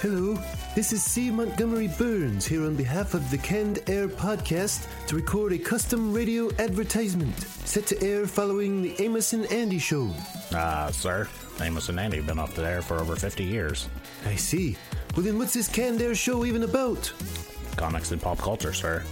[0.00, 0.38] Hello,
[0.74, 1.30] this is C.
[1.30, 6.50] Montgomery Burns here on behalf of the Canned Air podcast to record a custom radio
[6.58, 10.10] advertisement set to air following the Amos and Andy show.
[10.54, 11.28] Ah, sir.
[11.60, 13.90] Amos and Andy have been off the air for over 50 years.
[14.24, 14.74] I see.
[15.14, 17.12] Well, then what's this Canned Air show even about?
[17.76, 19.04] Comics and pop culture, sir.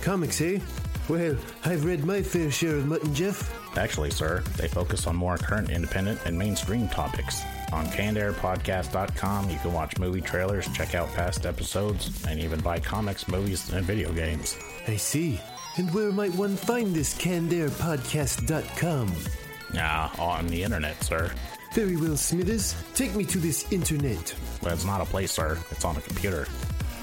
[0.00, 0.58] Comics, eh?
[1.06, 1.36] Well,
[1.66, 3.52] I've read my fair share of Mutt and Jeff.
[3.76, 7.42] Actually, sir, they focus on more current, independent, and mainstream topics.
[7.74, 13.26] On cannedairpodcast.com, you can watch movie trailers, check out past episodes, and even buy comics,
[13.26, 14.56] movies, and video games.
[14.86, 15.40] I see.
[15.76, 19.12] And where might one find this cannedairpodcast.com?
[19.76, 21.32] Ah, on the internet, sir.
[21.72, 22.76] Very well, Smithers.
[22.94, 24.32] Take me to this internet.
[24.62, 25.58] Well, it's not a place, sir.
[25.72, 26.46] It's on a computer.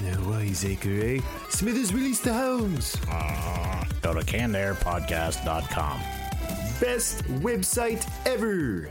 [0.00, 1.20] Now, wiseacre, eh?
[1.50, 2.96] Smithers, release the hounds.
[3.10, 6.00] Uh, go to cannedairpodcast.com.
[6.80, 8.90] Best website ever.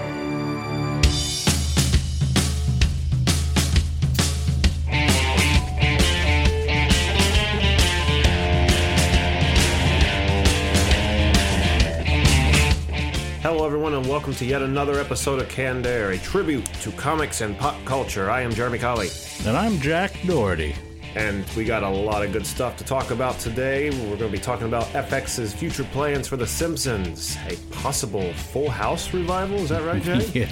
[13.41, 17.41] Hello, everyone, and welcome to yet another episode of Canned Air, a tribute to comics
[17.41, 18.29] and pop culture.
[18.29, 19.09] I am Jeramy Colley,
[19.47, 20.75] And I'm Jack Doherty.
[21.15, 23.89] and we got a lot of good stuff to talk about today.
[23.89, 28.69] We're going to be talking about FX's future plans for The Simpsons, a possible Full
[28.69, 29.57] House revival.
[29.57, 30.23] Is that right, Jay?
[30.41, 30.51] yep.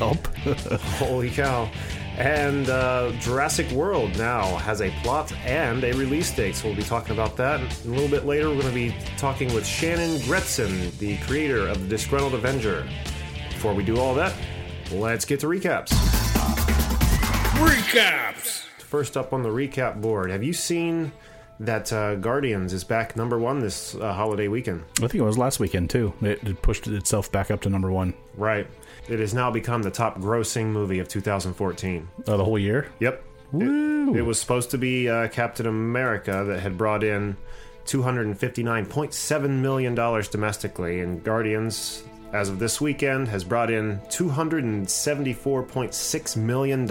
[0.98, 1.70] Holy cow.
[2.20, 6.84] And uh, Jurassic World now has a plot and a release date, so we'll be
[6.84, 7.62] talking about that.
[7.62, 11.66] And a little bit later, we're going to be talking with Shannon Gretzon, the creator
[11.66, 12.86] of The Disgruntled Avenger.
[13.48, 14.34] Before we do all that,
[14.92, 15.92] let's get to recaps.
[17.56, 18.66] Recaps!
[18.80, 21.14] First up on the recap board, have you seen
[21.62, 24.84] that uh, Guardians is back number one this uh, holiday weekend?
[24.98, 26.14] I think it was last weekend, too.
[26.22, 28.14] It, it pushed itself back up to number one.
[28.36, 28.68] Right.
[29.10, 32.08] It has now become the top grossing movie of 2014.
[32.28, 32.88] Oh, the whole year?
[33.00, 33.24] Yep.
[33.52, 34.14] Woo!
[34.14, 37.36] It, it was supposed to be uh, Captain America that had brought in
[37.86, 42.04] $259.7 million domestically, and Guardians,
[42.34, 46.86] as of this weekend, has brought in $274.6 million.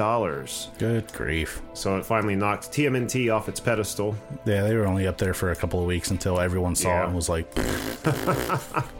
[0.78, 1.62] Good grief.
[1.74, 4.16] So it finally knocked TMNT off its pedestal.
[4.44, 7.02] Yeah, they were only up there for a couple of weeks until everyone saw Yeah.
[7.02, 7.46] it and was like,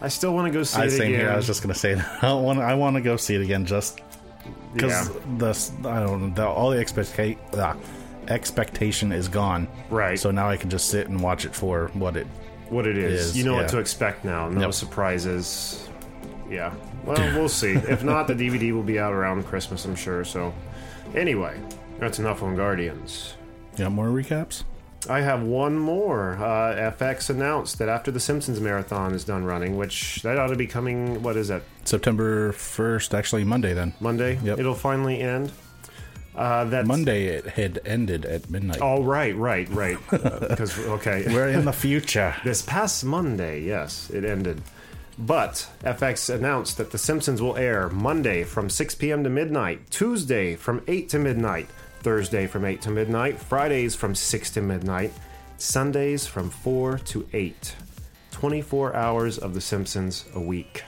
[0.00, 1.20] I still want to go see I it same again.
[1.20, 1.30] here.
[1.30, 2.22] I was just gonna say that.
[2.24, 2.60] I want.
[2.60, 4.00] I want to go see it again, just
[4.72, 5.14] because Yeah.
[5.38, 7.74] the I don't know the, all the expecta- uh,
[8.28, 9.66] expectation is gone.
[9.90, 10.18] Right.
[10.18, 12.26] So now I can just sit and watch it for what it.
[12.68, 13.30] what it is.
[13.30, 13.62] is, you know yeah.
[13.62, 14.48] what to expect now.
[14.48, 14.74] No Yep.
[14.74, 15.88] surprises.
[16.50, 16.72] Yeah.
[17.04, 17.72] Well, we'll see.
[17.72, 20.24] If not, the DVD will be out around Christmas, I'm sure.
[20.24, 20.52] So,
[21.14, 21.58] anyway,
[21.98, 23.34] that's enough on Guardians.
[23.72, 24.64] You got more recaps?
[25.08, 26.34] I have one more.
[26.34, 30.56] Uh, FX announced that after the Simpsons marathon is done running, which that ought to
[30.56, 31.22] be coming.
[31.22, 31.62] What is that?
[31.84, 33.74] September first, actually Monday.
[33.74, 34.38] Then Monday.
[34.42, 34.58] Yep.
[34.58, 35.52] It'll finally end.
[36.34, 38.78] Uh, that's Monday it had ended at midnight.
[38.80, 39.98] Oh, right, right, right.
[40.10, 42.34] Because okay, We're in the future.
[42.44, 44.62] This past Monday, yes, it ended.
[45.18, 49.24] But FX announced that The Simpsons will air Monday from 6 p.m.
[49.24, 51.68] to midnight, Tuesday from 8 to midnight,
[52.02, 55.12] Thursday from 8 to midnight, Fridays from 6 to midnight,
[55.56, 57.74] Sundays from 4 to 8.
[58.30, 60.84] 24 hours of The Simpsons a week.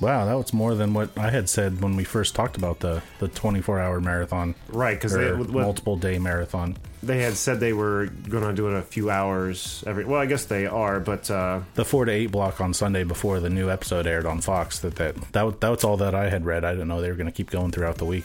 [0.00, 3.02] Wow, that was more than what I had said when we first talked about the
[3.18, 4.54] the 24 hour marathon.
[4.70, 6.78] Right, because they, what- multiple day marathon.
[7.02, 10.06] they had said they were going to do it a few hours every.
[10.06, 13.40] Well, I guess they are, but uh, the four to eight block on Sunday before
[13.40, 14.78] the new episode aired on Fox.
[14.78, 16.64] That that that was- that's all that I had read.
[16.64, 18.24] I didn't know they were going to keep going throughout the week.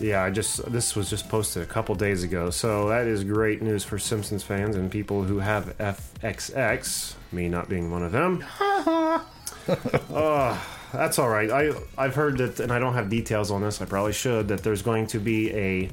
[0.00, 3.62] Yeah, I just this was just posted a couple days ago, so that is great
[3.62, 7.14] news for Simpsons fans and people who have FXX.
[7.32, 8.44] Me not being one of them.
[8.60, 10.58] uh,
[10.92, 11.50] that's all right.
[11.50, 13.82] I I've heard that, and I don't have details on this.
[13.82, 14.48] I probably should.
[14.48, 15.90] That there's going to be a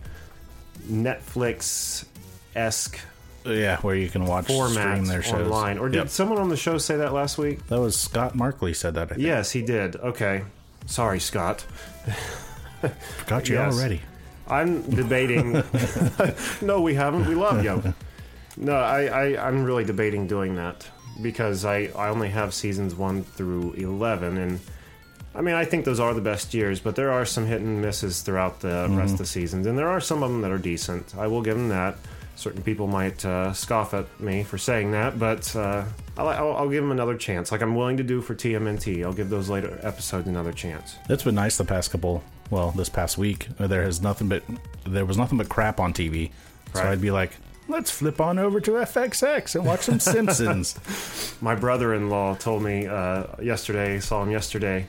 [0.87, 2.05] Netflix
[2.55, 2.99] esque
[3.43, 5.77] Yeah, where you can watch format stream their shows online.
[5.79, 6.09] Or did Yep.
[6.09, 7.65] someone on the show say that last week?
[7.67, 9.03] that was Scott Markley said that.
[9.11, 9.21] I think.
[9.21, 9.95] Yes, he did.
[9.95, 10.43] Okay,
[10.85, 11.65] sorry, Scott.
[13.17, 13.73] forgot you yes.
[13.73, 14.01] already.
[14.47, 15.63] I'm debating.
[16.61, 17.27] no, we haven't.
[17.27, 17.93] We love you.
[18.57, 20.87] No, I, I, I'm really debating doing that
[21.21, 24.37] because I, I only have seasons one through 11.
[24.37, 24.59] And
[25.33, 27.81] I mean, I think those are the best years, but there are some hit and
[27.81, 29.65] misses throughout the rest of the seasons.
[29.65, 31.15] And there are some of them that are decent.
[31.17, 31.97] I will give them that.
[32.37, 35.85] Certain people might uh, scoff at me for saying that, but uh,
[36.17, 39.05] I'll, I'll, I'll give them another chance, like I'm willing to do for TMNT.
[39.05, 40.97] I'll give those later episodes another chance.
[41.07, 44.43] It's been nice the past couple well, this past week, uh, there has nothing but
[44.85, 46.31] there was nothing but crap on TV.
[46.73, 47.31] So I'd be like,
[47.69, 51.35] let's flip on over to FXX and watch some Simpsons.
[51.41, 53.99] My brother-in-law told me uh, yesterday.
[53.99, 54.87] Saw him yesterday,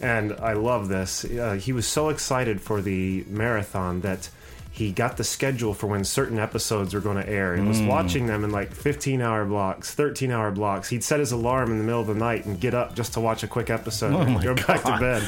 [0.00, 1.24] and I love this.
[1.24, 4.30] Uh, he was so excited for the marathon that
[4.76, 7.54] he got the schedule for when certain episodes were going to air.
[7.54, 7.86] and was Mm.
[7.86, 10.88] watching them in like 15-hour blocks, 13-hour blocks.
[10.88, 13.20] He'd set his alarm in the middle of the night and get up just to
[13.20, 15.22] watch a quick episode Oh and go back to bed.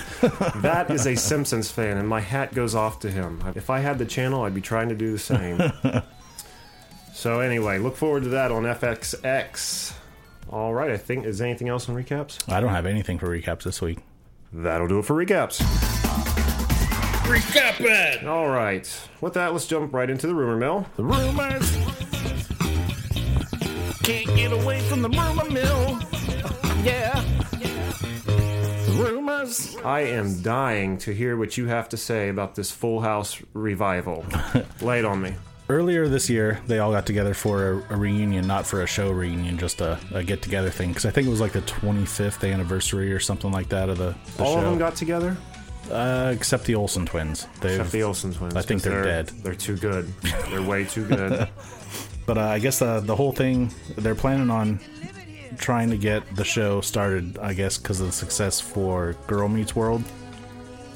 [0.62, 3.40] that is a Simpsons fan, and my hat goes off to him.
[3.54, 5.60] If I had the channel, I'd be trying to do the same.
[7.14, 9.94] So anyway, look forward to that on FXX.
[10.50, 12.38] All right, I think is there anything else on recaps?
[12.52, 14.00] I don't have anything for recaps this week.
[14.52, 16.04] That'll do it for recaps.
[17.26, 18.26] Recap it!
[18.26, 18.88] All right,
[19.20, 20.86] with that, let's jump right into the rumor mill.
[20.96, 21.70] The rumors.
[24.04, 25.98] Can't get away from the rumor mill.
[26.84, 27.22] Yeah.
[28.96, 29.76] Rumors.
[29.84, 34.24] I am dying to hear what you have to say about this Full House revival.
[34.80, 35.34] Lay it on me.
[35.68, 39.10] Earlier this year, they all got together for a, a reunion, not for a show
[39.10, 40.90] reunion, just a, a get together thing.
[40.90, 44.14] Because I think it was like the 25th anniversary or something like that of the,
[44.36, 44.58] the All show.
[44.60, 45.36] of them got together,
[45.90, 47.46] uh, except the Olsen twins.
[47.60, 48.56] They've, except the Olsen twins.
[48.56, 49.28] I think they're dead.
[49.28, 50.12] They're too good.
[50.50, 51.48] They're way too good.
[52.26, 54.80] But uh, I guess uh, the whole thing, they're planning on
[55.58, 59.76] trying to get the show started, I guess, because of the success for Girl Meets
[59.76, 60.02] World.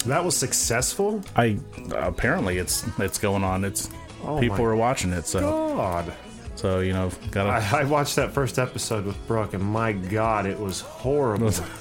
[0.07, 1.23] that was successful.
[1.37, 1.61] I
[1.95, 3.65] apparently it's it's going on.
[3.65, 3.91] It's
[4.25, 6.13] Oh people are watching it, so God.
[6.61, 7.51] So you know gotta.
[7.51, 11.53] I, I watched that first episode with Brooke, and my God, it was horrible.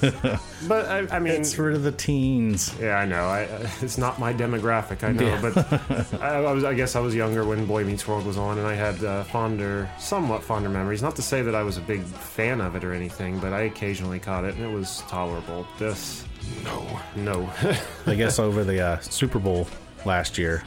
[0.68, 2.74] but I, I mean, it's for the teens.
[2.80, 3.24] yeah, I know.
[3.28, 5.38] I, uh, it's not my demographic, I know.
[5.42, 8.56] But I, I was, I guess, I was younger when Boy Meets World was on,
[8.56, 11.02] and I had uh, fonder, somewhat fonder memories.
[11.02, 13.62] Not to say that I was a big fan of it or anything, but I
[13.62, 15.66] occasionally caught it, and it was tolerable.
[15.78, 16.24] This,
[16.64, 17.52] no, no.
[18.06, 19.68] I guess over the uh, Super Bowl
[20.06, 20.64] last year,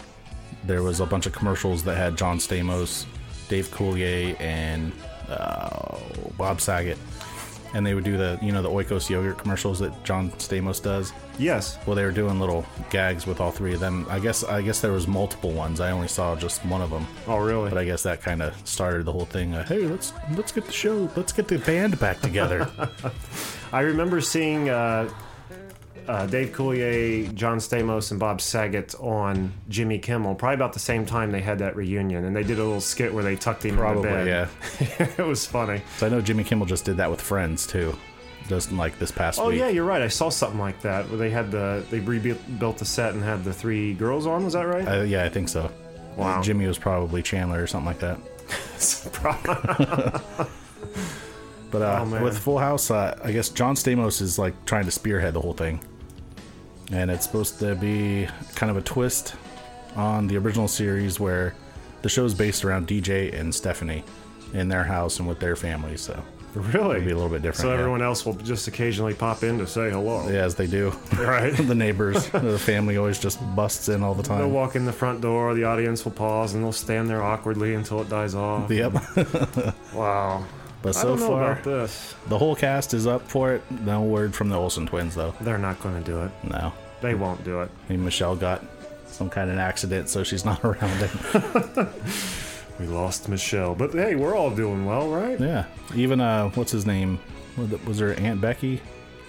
[0.66, 3.08] there was a bunch of commercials that had John Stamos,
[3.54, 4.92] Dave Coulier, and
[5.30, 5.96] uh,
[6.40, 6.98] Bob Saget,
[7.76, 11.14] and they would do the you know the Oikos yogurt commercials that John Stamos does.
[11.38, 11.78] yes.
[11.86, 14.08] Well, they were doing little gags with all three of them.
[14.10, 15.80] I guess I guess there was multiple ones.
[15.82, 17.06] I only saw just one of them.
[17.28, 17.70] Oh, really?
[17.70, 19.54] But I guess that kind of started the whole thing.
[19.54, 22.68] Uh, hey, let's let's get the show, let's get the band back together.
[23.72, 25.08] I remember seeing uh,
[26.08, 31.06] uh, Dave Coulier, John Stamos, and Bob Saget on Jimmy Kimmel, probably about the same
[31.06, 33.76] time they had that reunion, and they did a little skit where they tucked him
[33.78, 34.48] Probably, in the yeah.
[35.18, 35.82] it was funny.
[35.98, 37.96] So I know Jimmy Kimmel just did that with Friends too,
[38.48, 39.60] just like this past Oh week.
[39.60, 40.02] yeah, you're right.
[40.02, 43.44] I saw something like that where they had the they rebuilt the set and had
[43.44, 44.44] the three girls on.
[44.44, 44.88] Was that right?
[44.88, 45.72] Uh, yeah, I think so.
[46.18, 46.42] Wow.
[46.42, 48.20] Jimmy was probably Chandler or something like that.
[51.72, 54.92] But uh, Oh, with Full House, uh, I guess John Stamos is like trying to
[54.92, 55.84] spearhead the whole thing,
[56.92, 59.36] and it's supposed to be kind of a twist
[59.96, 61.56] on the original series where
[62.02, 64.04] the show is based around DJ and Stephanie
[64.54, 65.98] in their house and with their family.
[65.98, 66.22] So
[66.54, 66.98] really?
[66.98, 67.58] it'll be a little bit different.
[67.58, 67.80] so yeah.
[67.80, 70.28] everyone else will just occasionally pop in to say hello.
[70.28, 70.94] yeah, as they do.
[71.18, 71.52] Right.
[71.58, 74.40] the neighbors, the family always just busts in all the time.
[74.40, 77.74] They'll walk in the front door, the audience will pause, and they'll stand there awkwardly
[77.74, 78.70] until it dies off.
[78.70, 78.94] Yep.
[79.94, 80.46] Wow.
[80.84, 82.14] But so far, about this.
[82.28, 83.64] the whole cast is up for it.
[83.72, 85.34] No word from the Olsen twins, though.
[85.42, 86.32] They're not going to do it.
[86.44, 86.74] No.
[87.02, 87.72] They won't do it.
[87.90, 88.64] I mean, Michelle got
[89.08, 91.88] some kind of an accident, so she's not around it.
[92.80, 95.40] We lost Michelle, but hey, we're all doing well, right?
[95.40, 95.66] yeah.
[95.94, 97.20] Even, uh, what's his name?
[97.86, 98.82] Was her Aunt Becky?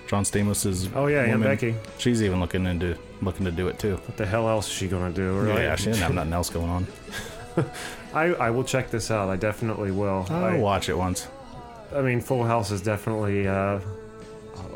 [0.09, 0.89] John Stamos's.
[0.95, 1.43] Oh, yeah, Aunt?
[1.43, 1.75] Becky.
[1.99, 3.97] She's even looking into looking to do it too.
[3.97, 5.39] What the hell else is she going to do?
[5.41, 5.63] Right?
[5.63, 6.87] Yeah, she didn't have nothing else going on.
[8.15, 9.29] I, I will check this out.
[9.29, 10.27] I definitely will.
[10.31, 11.29] I'll I, watch it once.
[11.95, 13.47] I mean, Full House is definitely.
[13.47, 13.81] Uh,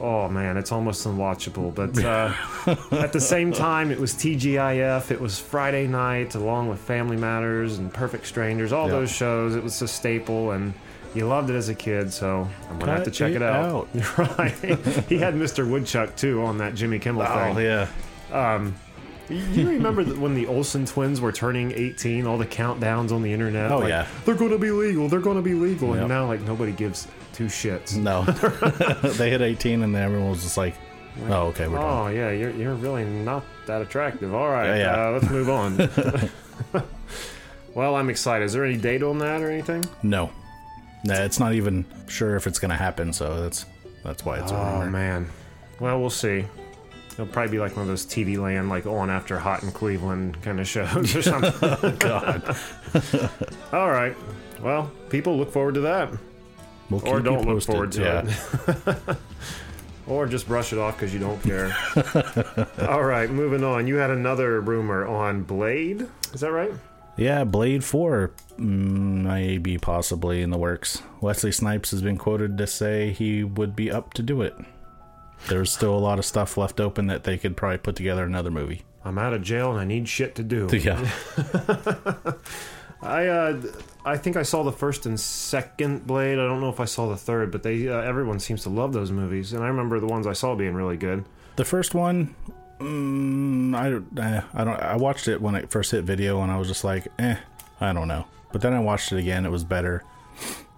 [0.01, 1.75] oh man, it's almost unwatchable.
[1.75, 2.33] But uh,
[3.03, 5.11] at the same time, it was TGIF.
[5.11, 8.73] It was Friday night, along with Family Matters and Perfect Strangers.
[8.73, 8.93] All Yeah.
[8.93, 9.57] those shows.
[9.57, 10.73] It was a staple, and
[11.15, 12.13] you loved it as a kid.
[12.13, 13.89] So I'm gonna have to check it, it out.
[14.39, 14.53] right?
[15.09, 15.69] he had Mr.
[15.69, 17.65] Woodchuck too on that Jimmy Kimmel Oh thing.
[17.65, 17.89] yeah.
[19.31, 23.33] You remember that when the Olsen twins were turning 18, all the countdowns on the
[23.33, 23.71] internet?
[23.71, 24.07] Oh, like, yeah.
[24.25, 25.09] They're going to be legal.
[25.09, 25.89] They're going to be legal.
[25.91, 25.99] Yep.
[25.99, 27.97] And now, like, nobody gives two shits.
[27.97, 28.23] No.
[29.17, 30.75] they hit 18, and then everyone was just like,
[31.29, 34.35] "Oh, okay, we're done." Oh, yeah, you're, you're really not that attractive.
[34.35, 35.09] All right, Yeah, yeah.
[35.09, 36.83] Uh, let's move on.
[37.75, 38.45] well, I'm excited.
[38.45, 39.85] Is there any date on that or anything?
[40.03, 40.31] No.
[41.05, 43.67] Nah, it's not even sure if it's gonna happen, so that's
[44.05, 45.29] that's why it's a Oh, man.
[45.81, 46.45] Well, we'll see.
[47.19, 50.41] It'll probably be like one of those TV land, like on after Hot in Cleveland
[50.41, 51.97] kind of shows or something.
[51.99, 52.57] God.
[53.73, 54.17] All right.
[54.63, 56.11] Well, people look forward to that.
[56.89, 59.05] We'll or don't look forward to yeah.
[59.09, 59.17] it.
[60.07, 61.77] Or just brush it off because you don't care.
[62.89, 63.87] All right, moving on.
[63.87, 66.07] You had another rumor on Blade.
[66.33, 66.73] Is that right?
[67.19, 71.03] Yeah, Blade 4 mm, maybe possibly in the works.
[71.21, 74.57] Wesley Snipes has been quoted to say he would be up to do it.
[75.49, 78.51] There's still a lot of stuff left open that they could probably put together another
[78.51, 78.83] movie.
[79.05, 80.69] I'm out of jail and I need shit to do.
[80.73, 81.09] Yeah.
[83.01, 83.63] I uh,
[84.05, 86.39] I think I saw the first and second Blade.
[86.39, 88.93] I don't know if I saw the third, but they uh, everyone seems to love
[88.93, 91.25] those movies, and I remember the ones I saw being really good.
[91.57, 92.35] The first one,
[92.79, 94.81] mm, I, eh, I don't.
[94.81, 97.37] I watched it when it first hit video, and I was just like, eh,
[97.81, 98.27] I don't know.
[98.51, 100.03] But then I watched it again; it was better.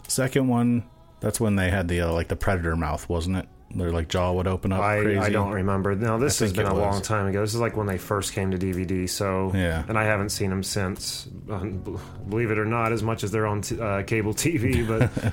[0.06, 0.84] Second one,
[1.20, 3.48] that's when they had the uh, like the predator mouth, wasn't it?
[3.72, 4.80] Their like jaw would open up.
[4.80, 5.18] I, crazy.
[5.18, 5.94] I don't remember.
[5.94, 7.40] Now this has been it a long time ago.
[7.40, 9.08] This is like when they first came to DVD.
[9.08, 9.84] So Yeah.
[9.88, 11.28] and I haven't seen them since.
[11.48, 11.98] Um,
[12.28, 15.32] believe it or not, as much as they're on t- uh, cable TV, but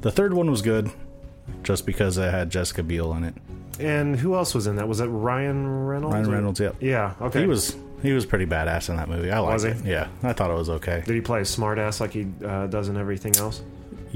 [0.00, 0.90] The third one was good,
[1.62, 3.34] just because it had Jessica Biel in it.
[3.78, 4.88] and who else was in that?
[4.88, 6.14] Was that Ryan Reynolds?
[6.14, 6.74] Ryan Reynolds, yep.
[6.80, 7.14] Yeah.
[7.20, 7.40] Okay.
[7.42, 9.30] He was he was pretty badass in that movie.
[9.30, 9.68] I liked Was he?
[9.70, 9.84] it.
[9.84, 11.02] Yeah, I thought it was okay.
[11.06, 13.62] Did he play a smartass like he uh, does in everything else?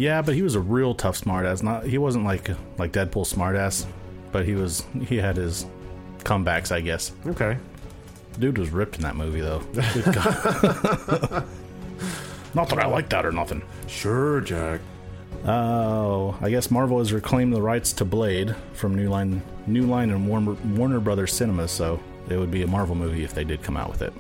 [0.00, 1.62] Yeah, but he was a real tough smartass.
[1.62, 3.84] Not he wasn't like like Deadpool smartass,
[4.32, 5.66] but he was he had his
[6.20, 7.12] comebacks, I guess.
[7.26, 7.58] Okay.
[8.38, 9.58] Dude was ripped in that movie though.
[12.54, 13.60] Not that I like that or nothing.
[13.88, 14.80] Sure, Jack.
[15.44, 20.08] Oh, I guess Marvel has reclaimed the rights to Blade from New Line, New Line
[20.08, 23.62] and Warner, Warner Brothers Cinema, so it would be a Marvel movie if they did
[23.62, 24.14] come out with it.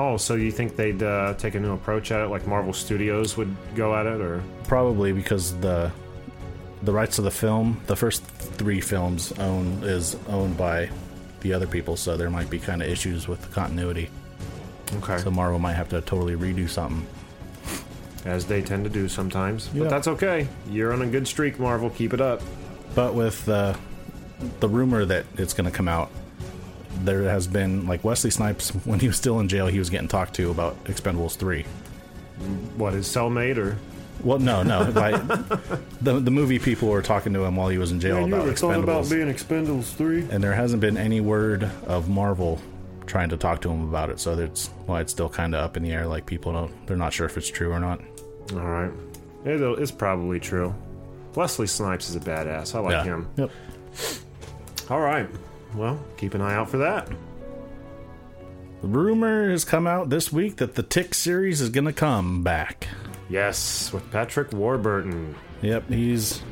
[0.00, 3.36] Oh, so you think they'd uh, take a new approach at it, like Marvel Studios
[3.36, 5.90] would go at it, or Probably because the
[6.82, 10.88] the rights to the film, the first three films own is owned by
[11.40, 14.08] the other people, so there might be kind of issues with the continuity.
[14.98, 17.04] okay, So Marvel might have to totally redo something.
[18.24, 19.68] as they tend to do sometimes.
[19.74, 19.82] Yeah.
[19.84, 20.46] But that's okay.
[20.70, 21.90] You're on a good streak, Marvel.
[21.90, 22.40] Keep it up.
[22.94, 23.76] But with the
[24.60, 26.10] the rumor that it's going to come out,
[27.04, 30.08] there has been like Wesley Snipes when he was still in jail, he was getting
[30.08, 31.64] talked to about Expendables three.
[32.76, 33.76] What is cellmate or?
[34.22, 35.26] Well, no, no, like
[36.00, 39.10] the the movie people were talking to him while he was in jail about Expendables,
[39.10, 40.26] being Expendables three?
[40.30, 42.60] and there hasn't been any word of Marvel
[43.06, 44.20] trying to talk to him about it.
[44.20, 46.06] So that's why it's still kind of up in the air.
[46.06, 48.00] Like people don't, they're not sure if it's true or not.
[48.52, 48.92] All right,
[49.44, 50.74] It'll, it's probably true.
[51.34, 52.74] Wesley Snipes is a badass.
[52.74, 53.04] I like yeah.
[53.04, 53.28] him.
[53.36, 53.50] Yep.
[54.90, 55.28] All right.
[55.74, 57.08] Well, keep an eye out for that.
[58.80, 62.42] The rumor has come out this week that the Tick series is going to come
[62.42, 62.88] back.
[63.28, 65.34] Yes, with Patrick Warburton.
[65.62, 66.42] Yep, he's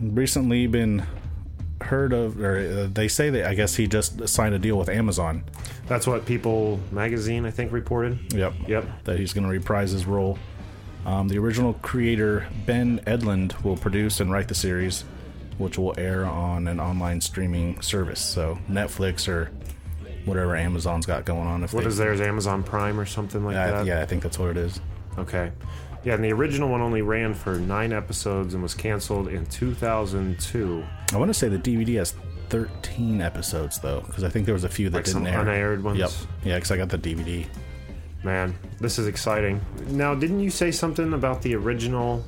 [0.00, 1.04] recently been
[1.80, 4.88] heard of, or uh, they say that I guess he just signed a deal with
[4.88, 5.44] Amazon.
[5.88, 8.32] That's what People Magazine, I think, reported.
[8.32, 8.54] Yep.
[8.68, 9.04] Yep.
[9.04, 10.38] That he's going to reprise his role.
[11.04, 15.04] Um, the original creator, Ben Edlund, will produce and write the series,
[15.58, 18.20] which will air on an online streaming service.
[18.20, 19.50] So Netflix or
[20.24, 21.64] whatever Amazon's got going on.
[21.64, 22.20] If What they, is theirs?
[22.20, 23.86] Amazon Prime or something like I- that?
[23.86, 24.80] yeah, I think that's what it is.
[25.18, 25.50] Okay.
[26.04, 30.84] Yeah, and the original one only ran for nine episodes and was canceled in 2002.
[31.12, 32.14] I want to say the DVD has
[32.48, 35.40] 13 episodes, though, because I think there was a few that Like didn't air.
[35.40, 35.98] unaired ones?
[35.98, 36.10] Yep.
[36.44, 37.46] Yeah, because I got the DVD.
[38.24, 39.60] Man, this is exciting.
[39.88, 42.24] Now, didn't you say something about the original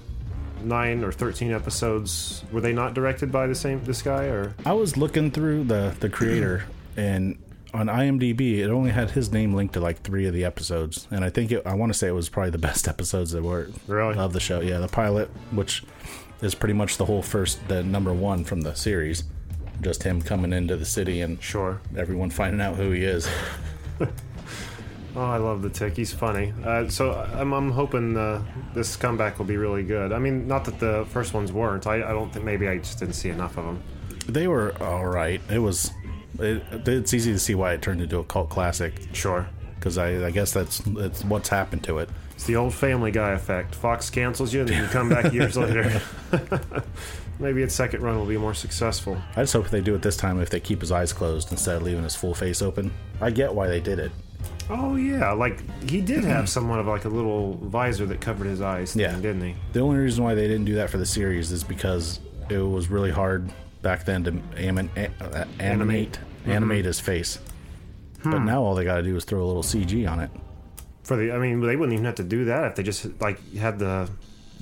[0.65, 2.45] nine or 13 episodes?
[2.53, 4.55] Were they not directed by the same this guy or?
[4.65, 6.65] I was looking through the the creator,
[6.97, 7.39] and
[7.73, 11.25] on IMDb, it only had his name linked to like three of the episodes, and
[11.25, 13.69] I think it, I want to say it was probably the best episodes that were
[13.89, 14.17] Really?
[14.17, 14.61] of the show.
[14.61, 15.83] Yeah, the pilot, which
[16.41, 19.25] is pretty much the whole first, the number one from the series,
[19.81, 21.81] just him coming into the city and Sure.
[21.97, 23.29] everyone finding out who he is.
[25.17, 25.97] Oh, I love the tick.
[25.97, 26.53] He's funny.
[26.65, 28.43] Uh, so I'm, I'm hoping uh,
[28.75, 30.13] this comeback will be really good.
[30.13, 31.87] I mean, not that the first ones weren't.
[31.87, 33.83] I, I don't think maybe I just didn't see enough of them.
[34.27, 35.41] They were all right.
[35.51, 35.91] It was.
[36.41, 39.47] It, it's easy to see why it turned into a cult classic Sure.
[39.77, 42.09] because I, I guess that's that's what's happened to it.
[42.35, 43.77] It's the old Family Guy effect.
[43.77, 46.03] Fox cancels you, and then you come back years later.
[47.39, 49.17] Maybe its second run will be more successful.
[49.37, 51.77] I just hope they do it this time if they keep his eyes closed instead
[51.77, 52.91] of leaving his full face open.
[53.21, 54.11] I get why they did it.
[54.71, 58.61] Oh yeah, like he did have somewhat of like a little visor that covered his
[58.61, 59.15] eyes, thing, Yeah.
[59.17, 59.55] didn't he?
[59.73, 62.89] The only reason why they didn't do that for the series is because it was
[62.89, 63.51] really hard
[63.83, 67.39] back then to a- uh, animate animate his face.
[68.23, 70.31] But now all they got to do is throw a little CG on it.
[71.03, 73.39] For the, I mean, they wouldn't even have to do that if they just like
[73.55, 74.09] had the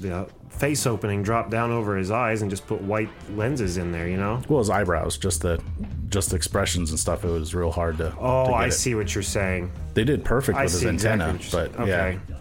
[0.03, 4.07] the face opening drop down over his eyes and just put white lenses in there,
[4.07, 4.43] you know?
[4.49, 5.63] Well, his eyebrows, just the
[6.09, 7.25] just the expressions and stuff.
[7.25, 8.15] It was real hard to.
[8.19, 8.73] Oh, to I it.
[8.73, 9.73] see what you're saying.
[9.95, 12.19] They did perfect I with his antenna, exactly but okay.
[12.29, 12.37] yeah,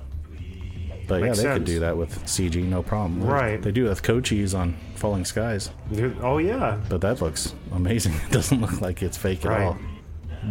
[1.07, 3.23] But Makes yeah, they could do that with CG, no problem.
[3.23, 3.61] Right.
[3.61, 6.79] They do it with Cochise on Falling Skies, Dude, Oh yeah.
[6.89, 8.13] but that looks amazing.
[8.27, 9.61] It doesn't look like it's fake Right.
[9.61, 9.77] at all.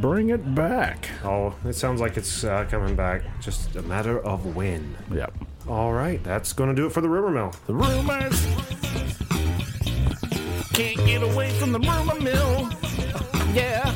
[0.01, 1.09] Bring it back.
[1.25, 3.23] Oh, it sounds like it's uh, coming back.
[3.41, 4.97] Just a matter of when.
[5.13, 5.35] Yep.
[5.71, 7.55] All right, that's going to do it for the rumor mill.
[7.67, 8.45] The rumors.
[10.75, 12.69] Can't get away from the rumor mill.
[13.55, 13.95] Yeah.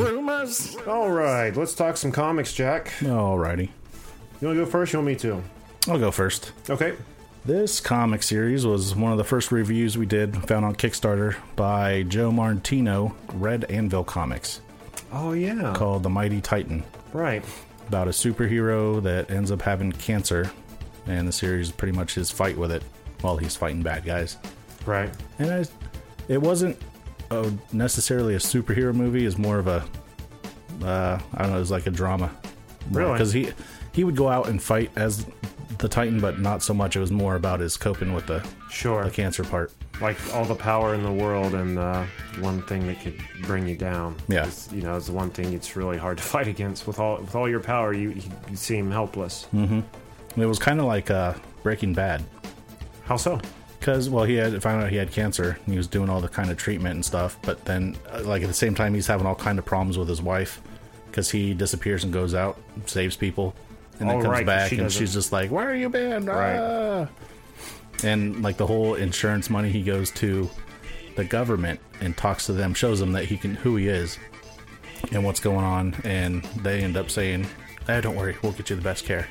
[0.00, 0.76] Rumors.
[0.86, 2.92] All right, let's talk some comics, Jack.
[3.00, 3.68] Alrighty.
[4.40, 4.92] You want to go first?
[4.94, 5.42] You want me to?
[5.88, 6.52] I'll go first.
[6.70, 6.94] Okay.
[7.44, 12.02] This comic series was one of the first reviews we did, found on Kickstarter by
[12.04, 14.60] Joe Martino, Red Anvil Comics,
[15.12, 15.72] Oh yeah.
[15.74, 16.84] called The Mighty Titan.
[17.12, 17.44] Right.
[17.90, 20.48] About a superhero that ends up having cancer,
[21.08, 22.84] and the series is pretty much his fight with it
[23.20, 24.36] while he's fighting bad guys.
[24.86, 25.10] Right.
[25.40, 25.64] And I,
[26.28, 26.78] it wasn't
[27.32, 29.84] a, necessarily a superhero movie; it's more of a,
[30.84, 32.30] uh, I don't know, it was like a drama.
[32.92, 33.10] Really?
[33.10, 33.50] Because he
[33.92, 35.26] he would go out and fight as
[35.78, 36.94] the Titan, but not so much.
[36.94, 39.02] It was more about his coping with the Sure.
[39.02, 39.72] the cancer part.
[40.00, 42.04] Like all the power in the world, and uh,
[42.38, 44.16] one thing that could bring you down.
[44.28, 44.46] Yeah.
[44.46, 46.86] Is, you know, is the one thing it's really hard to fight against.
[46.86, 48.10] With all with all your power, you
[48.48, 49.46] you, seem helpless.
[49.52, 49.84] And
[50.36, 52.24] it was kind of like uh, Breaking Bad.
[53.04, 53.40] How so?
[53.78, 56.28] Because, well, he had found out he had cancer and he was doing all the
[56.28, 57.38] kind of treatment and stuff.
[57.42, 60.06] But then, uh, like, at the same time, he's having all kind of problems with
[60.06, 60.60] his wife
[61.06, 63.54] because he disappears and goes out, saves people,
[63.98, 65.88] and then Oh, comes right, back she and doesn't- she's just like, Where are you
[65.88, 66.26] been?
[66.26, 66.58] Right.
[66.58, 67.08] Ah."
[68.04, 70.48] And, like, the whole insurance money, he goes to
[71.16, 74.18] the government and talks to them, shows them that he can, who he is
[75.12, 75.94] and what's going on.
[76.04, 77.46] And they end up saying,
[77.88, 79.26] eh, Don't worry, we'll get you the best care.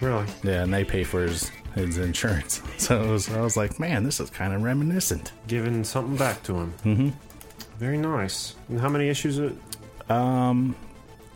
[0.00, 0.26] Really?
[0.42, 2.62] Yeah, and they pay for his his insurance.
[2.78, 5.32] So it was, I was like, man, this is kind of reminiscent.
[5.48, 6.74] Giving something back to him.
[6.84, 7.08] Mm-hmm.
[7.78, 8.54] Very nice.
[8.68, 9.38] And how many issues?
[9.38, 9.54] It?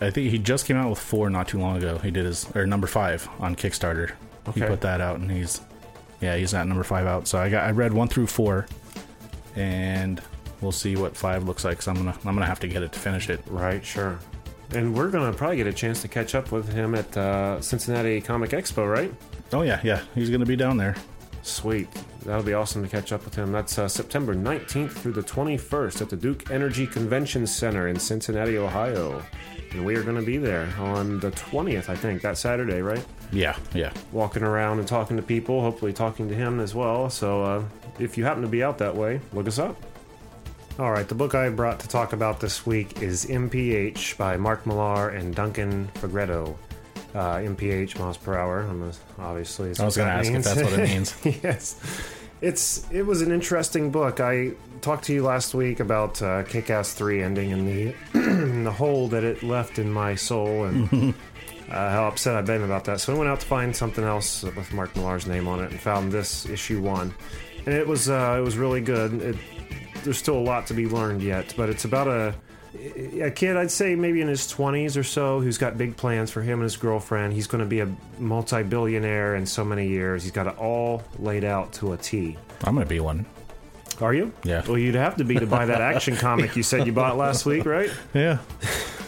[0.01, 1.99] I think he just came out with four not too long ago.
[1.99, 4.13] He did his or number five on Kickstarter.
[4.49, 4.61] okay.
[4.61, 5.61] He put that out, and he's
[6.21, 7.29] yeah, he's at number five out.
[7.29, 8.67] So I got I read one through four,
[9.57, 10.21] and
[10.61, 11.83] we'll see what five looks like.
[11.83, 13.41] So I'm gonna I'm gonna have to get it to finish it.
[13.47, 13.85] Right.
[13.85, 14.19] Sure.
[14.75, 18.21] And we're gonna probably get a chance to catch up with him at uh, Cincinnati
[18.21, 19.13] Comic Expo, right?
[19.53, 20.95] Oh yeah, yeah, he's gonna be down there.
[21.43, 21.89] Sweet.
[22.25, 23.53] That'll be awesome to catch up with him.
[23.53, 28.59] That's uh, September 19th through the 21st at the Duke Energy Convention Center in Cincinnati,
[28.59, 29.23] Ohio.
[29.73, 33.05] And we are going to be there on the 20th, I think, that Saturday, right?
[33.33, 33.93] Yeah, yeah.
[34.13, 37.11] Walking around and talking to people, hopefully talking to him as well.
[37.11, 37.63] So uh,
[37.99, 39.77] if you happen to be out that way, look us up.
[40.79, 44.65] All right, the book I brought to talk about this week is MPH by Mark
[44.65, 46.57] Millar and Duncan Fegredo.
[47.15, 48.61] Uh, MPH, miles per hour.
[48.61, 51.15] I'm a- obviously, I was gonna that ask if that's what it means.
[51.43, 51.81] yes,
[52.41, 54.21] it's it was an interesting book.
[54.21, 57.95] I talked to you last week about uh, Kick-Ass Three ending and the
[58.65, 61.15] the hole that it left in my soul and
[61.71, 63.01] uh, how upset I've been about that.
[63.01, 65.81] So I went out to find something else with Mark Millar's name on it and
[65.81, 67.15] found this issue one,
[67.67, 69.15] and it was uh, it was really good.
[69.15, 69.37] It,
[70.05, 72.35] there's still a lot to be learned yet, but it's about a
[72.75, 76.43] a kid, I'd say maybe in his 20s or so, who's got big plans for
[76.43, 77.33] him and his girlfriend.
[77.33, 80.23] He's going to be a multi billionaire in so many years.
[80.23, 82.37] He's got it all laid out to a T.
[82.65, 83.25] I'm gonna be one.
[84.01, 84.33] Are you?
[84.45, 84.63] Yeah.
[84.67, 87.47] Well, you'd have to be to buy that action comic you said you bought last
[87.47, 87.91] week, right?
[88.15, 88.39] Yeah,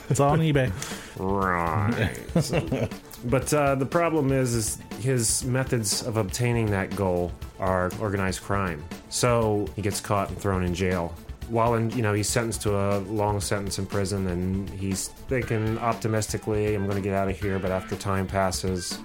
[0.09, 0.73] it's on eBay.
[1.19, 2.17] Right.
[2.43, 2.89] So-
[3.25, 8.83] but uh, the problem is, is his methods of obtaining that goal are organized crime.
[9.11, 11.15] So he gets caught and thrown in jail.
[11.51, 15.79] While in, you know, he's sentenced to a long sentence in prison, and he's thinking
[15.79, 18.99] optimistically, "I'm going to get out of here." But after time passes,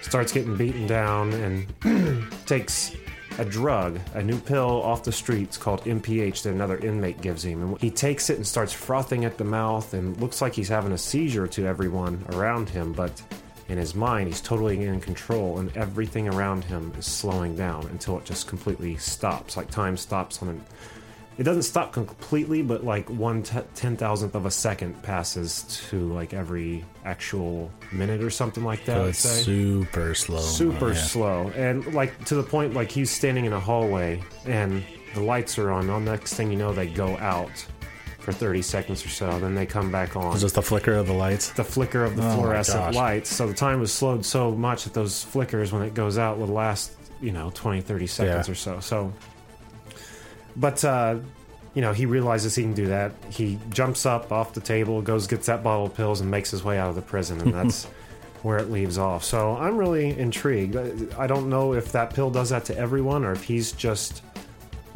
[0.00, 2.94] starts getting beaten down and takes
[3.38, 7.62] a drug, a new pill off the streets called MPH that another inmate gives him.
[7.62, 10.92] And he takes it and starts frothing at the mouth and looks like he's having
[10.92, 13.22] a seizure to everyone around him, but
[13.68, 18.18] in his mind, he's totally in control and everything around him is slowing down until
[18.18, 19.56] it just completely stops.
[19.56, 20.64] Like time stops on an.
[21.38, 26.12] It doesn't stop completely, but like one te- ten thousandth of a second passes to
[26.12, 28.94] like every actual minute or something like that.
[28.96, 30.40] So it's say super slow.
[30.40, 31.02] super Yeah.
[31.02, 34.82] slow and like to the point like he's standing in a hallway and
[35.14, 37.50] the lights are on the next thing you know they go out
[38.18, 41.06] for 30 seconds or so then they come back on It's just the flicker of
[41.06, 41.48] the lights.
[41.52, 44.92] the flicker of the Oh fluorescent lights so the time was slowed so much that
[44.92, 48.52] those flickers when it goes out would last you know 20 30 seconds Yeah.
[48.52, 49.12] or so so
[50.56, 51.16] but uh
[51.74, 55.26] you know he realizes he can do that he jumps up off the table goes
[55.26, 57.84] gets that bottle of pills and makes his way out of the prison and that's
[58.42, 60.76] where it leaves off so i'm really intrigued
[61.18, 64.22] i don't know if that pill does that to everyone or if he's just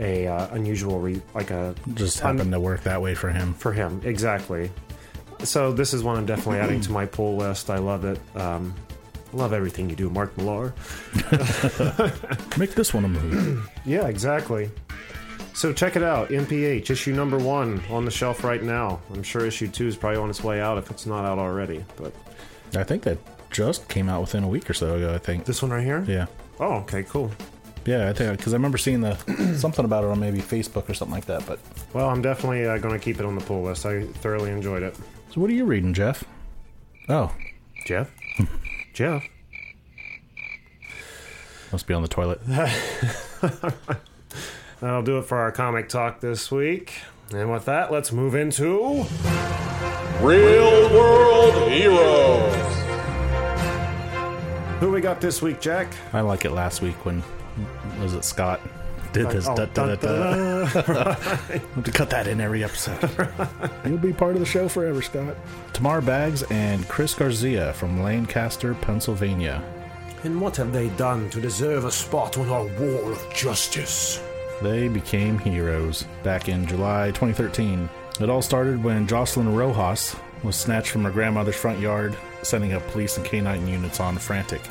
[0.01, 3.55] a uh, unusual re- like a Just happened to work that way for him.
[3.55, 4.73] for him exactly
[5.41, 8.75] so this is one i'm definitely adding to my pull list i love it um,
[9.35, 10.73] Love everything you do, Mark Millar.
[12.57, 13.61] Make this one a movie.
[13.85, 14.71] Yeah, exactly.
[15.55, 19.01] So check it out, MPH issue number one on the shelf right now.
[19.13, 21.85] I'm sure issue two is probably on its way out if it's not out already.
[21.97, 22.13] But
[22.77, 23.19] I think that
[23.53, 25.15] just came out within a week or so ago.
[25.15, 25.45] I think.
[25.45, 26.05] this one right here.
[26.09, 26.27] Yeah.
[26.59, 27.31] Oh, okay, cool.
[27.87, 29.15] Yeah, I think because I remember seeing the
[29.57, 31.47] something about it on maybe Facebook or something like that.
[31.47, 31.61] But
[31.93, 33.87] Well, I'm definitely uh, going to keep it on the pull list.
[33.87, 34.97] I thoroughly enjoyed it.
[35.31, 36.25] so, what are you reading, Jeff?
[37.09, 37.33] Oh,
[37.87, 38.11] Jeff.
[38.93, 39.23] Jeff.
[41.71, 42.41] must be on the toilet.
[44.85, 46.93] That'll do it for our comic talk this week.
[47.35, 49.07] And with that, let's move into.
[50.21, 52.55] Real World Heroes.
[54.81, 55.89] Who we got this week, Jack?
[56.13, 57.23] I like it last week when
[57.99, 58.61] was it Scott
[59.15, 59.49] did this.
[59.49, 61.15] Oh, da, da, da, da.
[61.83, 62.99] to cut that in every episode.
[63.87, 65.35] You'll be part of the show forever, Scott.
[65.73, 69.65] Tamar Baggs and Chris Garcia from Lancaster, Pennsylvania.
[70.25, 74.23] and what have they done to deserve a spot on our wall of justice?
[74.65, 77.87] They became heroes back in July 2013.
[78.21, 82.87] It all started when Jocelyn Rojas was snatched from her grandmother's front yard, sending up
[82.89, 84.63] police and canine units on frantic.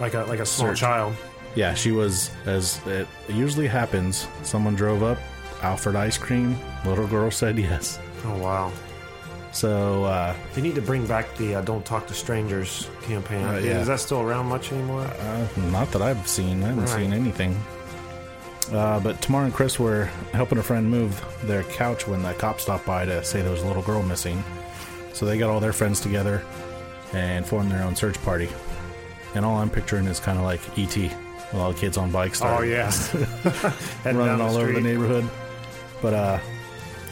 [0.00, 0.80] Like a like a small Search.
[0.80, 1.14] child.
[1.54, 5.18] Yeah, she was, as it usually happens, someone drove up,
[5.60, 6.56] Alfred ice cream,
[6.86, 7.98] little girl said yes.
[8.24, 8.72] Oh wow.
[9.52, 13.44] So, uh, They need to bring back the uh, "Don't Talk to Strangers" campaign.
[13.44, 13.80] Uh, yeah.
[13.80, 15.02] Is that still around much anymore?
[15.02, 16.62] Uh, not that I've seen.
[16.62, 16.96] I haven't Right.
[17.00, 17.54] seen anything.
[18.72, 22.62] Uh, but Tamara and Chris were helping a friend move their couch when the cops
[22.62, 24.42] stopped by to say there was a little girl missing.
[25.12, 26.44] So they got all their friends together
[27.12, 28.48] and formed their own search party.
[29.34, 31.02] And all I'm picturing is kind of like E.T.
[31.02, 33.14] with all the kids on bikes oh yes.
[34.04, 35.28] Running all over the neighborhood.
[36.00, 36.38] But uh,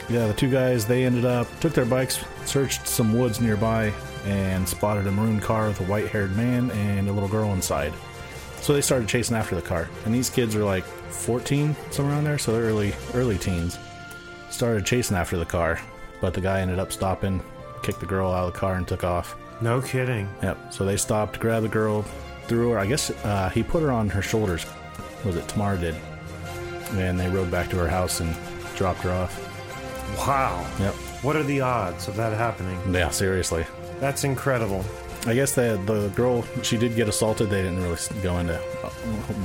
[0.09, 3.93] yeah, the two guys they ended up took their bikes, searched some woods nearby,
[4.25, 7.93] and spotted a maroon car with a white-haired man and a little girl inside.
[8.61, 12.25] So they started chasing after the car, and these kids are like 14, somewhere around
[12.25, 13.79] there, so they're early early teens.
[14.51, 15.81] Started chasing after the car,
[16.21, 17.43] but the guy ended up stopping,
[17.83, 19.37] kicked the girl out of the car, and took off.
[19.61, 20.29] No kidding.
[20.43, 20.73] Yep.
[20.73, 22.03] So they stopped, grabbed the girl,
[22.47, 22.79] threw her.
[22.79, 24.65] I guess uh, he put her on her shoulders.
[25.25, 25.97] Was it Tamar did?
[26.93, 28.35] And they rode back to her house and
[28.77, 29.45] dropped her off.
[30.19, 30.67] Wow.
[30.79, 30.95] Yep.
[31.23, 32.79] What are the odds of that happening?
[32.95, 33.67] Yeah, seriously.
[34.01, 34.85] That's incredible.
[35.29, 37.51] I guess the the girl she did get assaulted.
[37.51, 38.57] They didn't really go into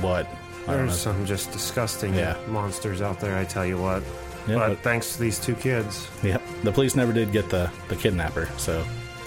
[0.00, 0.26] what.
[0.66, 0.86] I don't know.
[0.86, 2.36] There's some just disgusting Yeah.
[2.48, 3.36] monsters out there.
[3.36, 4.02] I tell you what.
[4.48, 6.42] Yeah, but but- thanks to these two kids, Yep.
[6.64, 8.48] The police never did get the the kidnapper.
[8.56, 8.84] So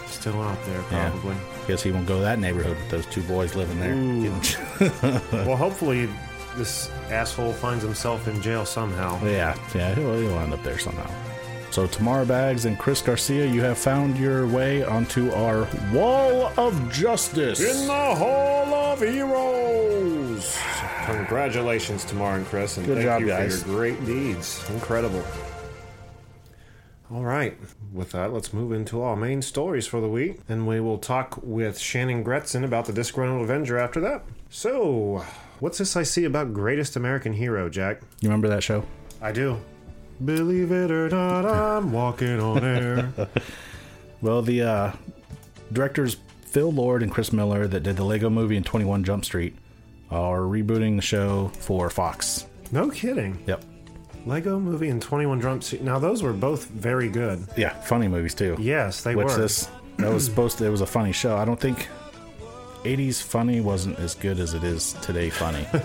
[0.08, 1.36] still out there yeah, probably.
[1.67, 3.96] guess he won't go to that neighborhood with those two boys living there.
[5.46, 6.10] well, hopefully
[6.56, 9.20] this asshole finds himself in jail somehow.
[9.24, 11.10] Yeah, yeah, he'll, he'll end up there somehow.
[11.71, 16.91] So, Tamara Baggs and Chris Garcia, you have found your way onto our Wall of
[16.91, 17.60] Justice.
[17.60, 20.58] In the Hall of Heroes.
[21.06, 23.62] Congratulations, Tamar and Chris, and Good thank job, you guys.
[23.63, 24.67] for your great deeds.
[24.69, 25.23] Incredible.
[27.12, 27.58] All right,
[27.93, 31.39] with that, let's move into our main stories for the week, and we will talk
[31.41, 34.25] with Shannon Gretzon about the Disgruntled Avenger after that.
[34.49, 35.23] So,
[35.60, 38.01] what's this I see about Greatest American Hero, Jack?
[38.19, 38.84] You remember that show?
[39.21, 39.58] I do.
[40.23, 43.12] Believe it or not, I'm walking on air.
[44.19, 44.91] Well, the uh,
[45.71, 49.56] directors Phil Lord and Chris Miller that did the Lego movie and 21 Jump Street
[50.10, 52.47] are rebooting the show for Fox.
[52.71, 53.38] No kidding.
[53.45, 53.63] Yep.
[54.25, 55.84] Lego Movie and 21 Jump Street.
[55.84, 57.45] Now, those were both very good.
[57.56, 58.58] Yeah, funny movies too.
[58.60, 59.38] Yes, they Which were.
[59.38, 61.38] this that was supposed to it was a funny show.
[61.38, 61.88] I don't think
[62.83, 65.67] 80s funny wasn't as good as it is today funny.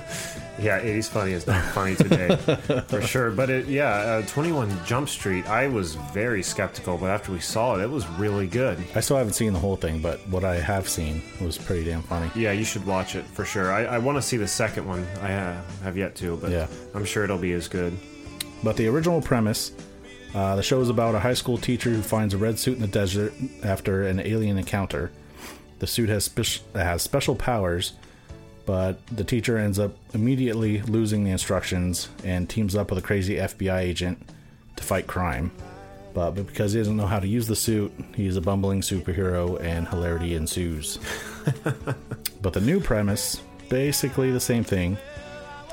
[0.61, 2.37] Yeah, 80s funny is not funny today,
[2.88, 3.31] for sure.
[3.31, 7.74] But it, yeah, uh, 21 Jump Street, I was very skeptical, but after we saw
[7.76, 8.78] it, it was really good.
[8.94, 12.02] I still haven't seen the whole thing, but what I have seen was pretty damn
[12.02, 12.31] funny.
[12.37, 13.72] Yeah, you should watch it for sure.
[13.72, 15.07] I, I want to see the second one.
[15.22, 16.66] I uh, have yet to, but Yeah.
[16.94, 17.96] I'm sure it'll be as good.
[18.62, 19.72] But the original premise,
[20.35, 22.83] uh, the show is about a high school teacher who finds a red suit in
[22.83, 23.33] the desert
[23.64, 25.11] after an alien encounter.
[25.83, 27.95] The suit has spec- has special powers,
[28.66, 33.35] but the teacher ends up immediately losing the instructions and teams up with a crazy
[33.35, 34.25] FBI agent
[34.77, 35.51] to fight crime.
[36.14, 39.61] But, but because he doesn't know how to use the suit, he's a bumbling superhero
[39.61, 41.01] and hilarity ensues.
[42.42, 44.97] but the new premise, basically the same thing.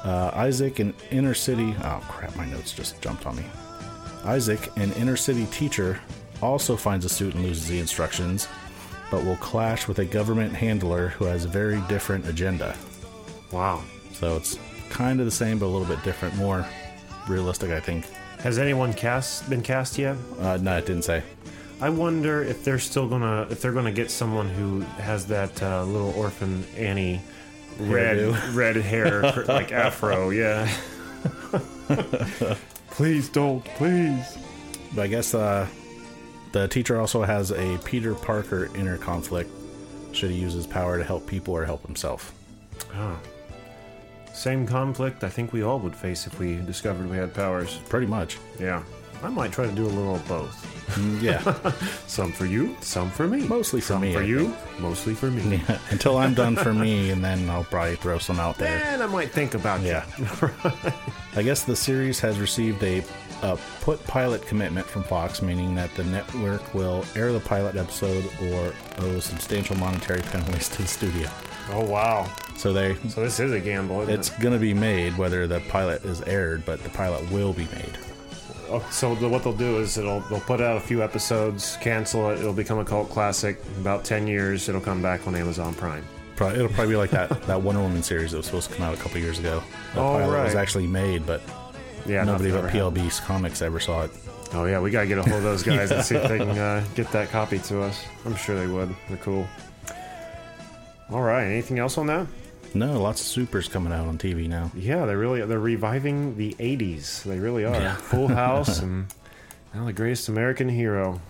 [0.04, 1.76] Uh, Isaac, an inner city.
[1.84, 3.45] Oh crap, my notes just jumped on me.
[4.26, 6.02] Isaac, an inner city teacher,
[6.41, 8.48] also finds a suit and loses the instructions,
[9.12, 12.76] but will clash with a government handler who has a very different agenda.
[13.52, 13.84] Wow.
[14.13, 14.58] So it's
[14.89, 16.65] kind of the same, but a little bit different, more
[17.28, 18.06] realistic, I think.
[18.39, 20.15] Has anyone cast been cast yet?
[20.39, 21.24] Uh, no, it didn't say.
[21.82, 25.84] I wonder if they're still gonna if they're gonna get someone who has that uh,
[25.86, 27.22] little orphan Annie
[27.80, 28.56] red Hairdo.
[28.56, 30.30] red hair like afro.
[30.30, 30.69] Yeah.
[32.91, 34.38] please don't, please.
[34.93, 35.67] But I guess uh,
[36.52, 39.50] the teacher also has a Peter Parker inner conflict.
[40.12, 42.34] Should he use his power to help people or help himself?
[44.34, 47.78] Same conflict I think we all would face if we discovered we had powers.
[47.90, 48.38] Pretty much.
[48.60, 48.84] Yeah.
[49.22, 50.66] I might try to do a little of both.
[50.96, 51.72] Mm, Yeah.
[52.08, 53.46] Some for you, some for me.
[53.48, 55.62] Mostly for some me, for I you, mostly for me.
[55.92, 58.82] Until I'm done for me, and then I'll probably throw some out there.
[58.86, 60.06] And I might think about Yeah.
[61.36, 63.04] I guess the series has received a,
[63.43, 68.25] a put pilot commitment from Fox, meaning that the network will air the pilot episode
[68.52, 71.30] or owe substantial monetary penalties to the studio.
[71.71, 72.30] Oh wow.
[72.58, 74.02] So they So this is a gamble.
[74.02, 74.39] Isn't it's it?
[74.39, 77.97] going to be made whether the pilot is aired, but the pilot will be made.
[78.71, 82.30] Oh, so the, what they'll do is it'll they'll put out a few episodes, cancel
[82.32, 82.39] it.
[82.39, 83.60] It'll become a cult classic.
[83.80, 86.04] About ten years, it'll come back on Amazon Prime.
[86.36, 88.86] Probably, it'll probably be like that that Wonder Woman series that was supposed to come
[88.86, 89.63] out a couple years ago.
[89.95, 91.41] The Oh, pilot was actually made, but
[92.06, 92.24] Yeah.
[92.24, 94.12] nobody but PLB's Comics ever saw it.
[94.54, 96.50] Oh yeah, we gotta get a hold of those guys and see if they can
[96.58, 98.04] uh, get that copy to us.
[98.26, 98.96] I'm sure they would.
[99.08, 99.48] They're cool.
[101.12, 101.46] All right.
[101.46, 102.28] Anything else on that?
[102.74, 104.72] No, lots of supers coming out on TV now.
[104.76, 107.24] Yeah, they're really they're reviving the '80s.
[107.24, 107.96] They really are.
[107.96, 109.08] Full House and
[109.74, 111.22] now the Greatest American Hero.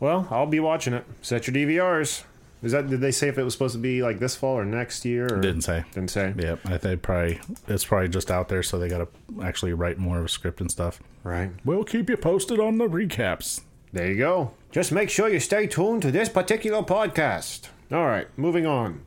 [0.00, 1.04] Well, I'll be watching it.
[1.22, 2.22] Set your DVRs.
[2.62, 2.88] Is that?
[2.88, 5.24] Did they say if it was supposed to be like this fall or next year?
[5.24, 5.40] Or?
[5.40, 5.84] Didn't say.
[5.92, 6.34] Didn't say.
[6.36, 9.98] Yep, I think probably it's probably just out there, so they got to actually write
[9.98, 11.00] more of a script and stuff.
[11.24, 11.50] Right.
[11.64, 13.62] We'll keep you posted on the recaps.
[13.92, 14.52] There you go.
[14.70, 17.68] Just make sure you stay tuned to this particular podcast.
[17.90, 19.00] All right, moving on.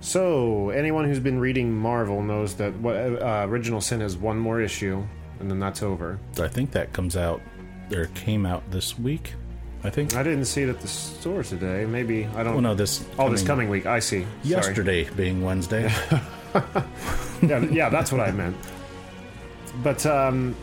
[0.00, 4.60] So, anyone who's been reading Marvel knows that what uh, Original Sin has one more
[4.60, 5.02] issue,
[5.38, 6.18] and then that's over.
[6.38, 7.40] I think that comes out
[7.92, 9.34] or came out this week.
[9.82, 10.14] I think.
[10.14, 11.86] I didn't see it at the store today.
[11.86, 12.56] Maybe I don't.
[12.56, 13.86] Oh no, this Oh, this coming week.
[13.86, 14.22] I see.
[14.22, 14.28] Sorry.
[14.42, 15.90] yesterday being Wednesday.
[17.42, 18.56] yeah, yeah, that's what I meant.
[19.82, 20.54] But um,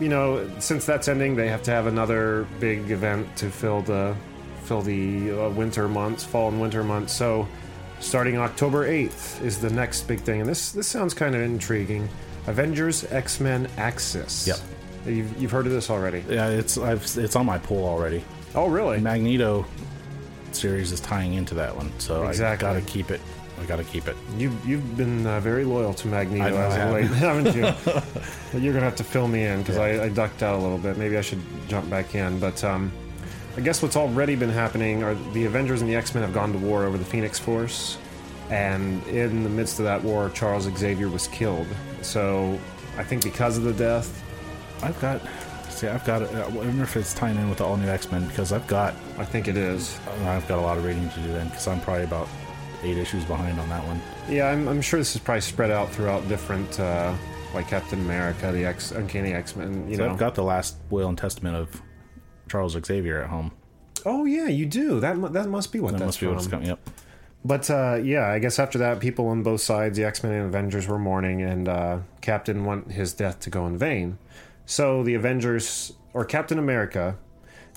[0.00, 4.16] you know, since that's ending, they have to have another big event to fill the
[4.62, 7.12] fill the uh, winter months, fall and winter months.
[7.12, 7.46] So,
[8.00, 12.08] starting October eighth is the next big thing, and this this sounds kind of intriguing.
[12.46, 14.46] Avengers X Men Axis.
[14.46, 14.58] Yep.
[15.06, 16.24] You've, you've heard of this already?
[16.28, 18.24] yeah, it's I've, it's on my poll already.
[18.54, 19.00] Oh, really?
[19.00, 19.66] Magneto
[20.52, 22.68] series is tying into that one, so Exactly.
[22.68, 23.20] I gotta keep it.
[23.60, 24.16] I gotta keep it.
[24.36, 26.92] You you've been uh, very loyal to Magneto as I of have.
[26.92, 27.92] late, haven't you?
[28.52, 30.78] but you're gonna have to fill me in because I, I ducked out a little
[30.78, 30.96] bit.
[30.96, 32.38] Maybe I should jump back in.
[32.38, 32.92] But um,
[33.56, 36.52] I guess what's already been happening are the Avengers and the X Men have gone
[36.52, 37.96] to war over the Phoenix Force,
[38.50, 41.66] and in the midst of that war, Charles Xavier was killed.
[42.02, 42.58] So
[42.98, 44.22] I think because of the death,
[44.82, 45.20] I've got.
[45.74, 46.22] See, I've got.
[46.22, 48.94] I wonder if it's tying in with the all new X Men because I've got.
[49.18, 49.98] I think it is.
[50.24, 52.28] I've got a lot of reading to do then because I'm probably about
[52.84, 54.00] eight issues behind on that one.
[54.28, 57.12] Yeah, I'm, I'm sure this is probably spread out throughout different, uh,
[57.54, 59.88] like Captain America, the X, Uncanny X Men.
[59.90, 61.82] You So know, I've got the last will and testament of
[62.48, 63.50] Charles Xavier at home.
[64.06, 65.00] oh yeah, you do.
[65.00, 66.68] That that must be what That that's must be what's coming.
[66.68, 66.90] Yep.
[67.44, 70.46] But uh, yeah, I guess after that, people on both sides, the X Men and
[70.46, 74.18] Avengers, were mourning, and uh, Captain want his death to go in vain.
[74.66, 77.16] So the Avengers, or Captain America,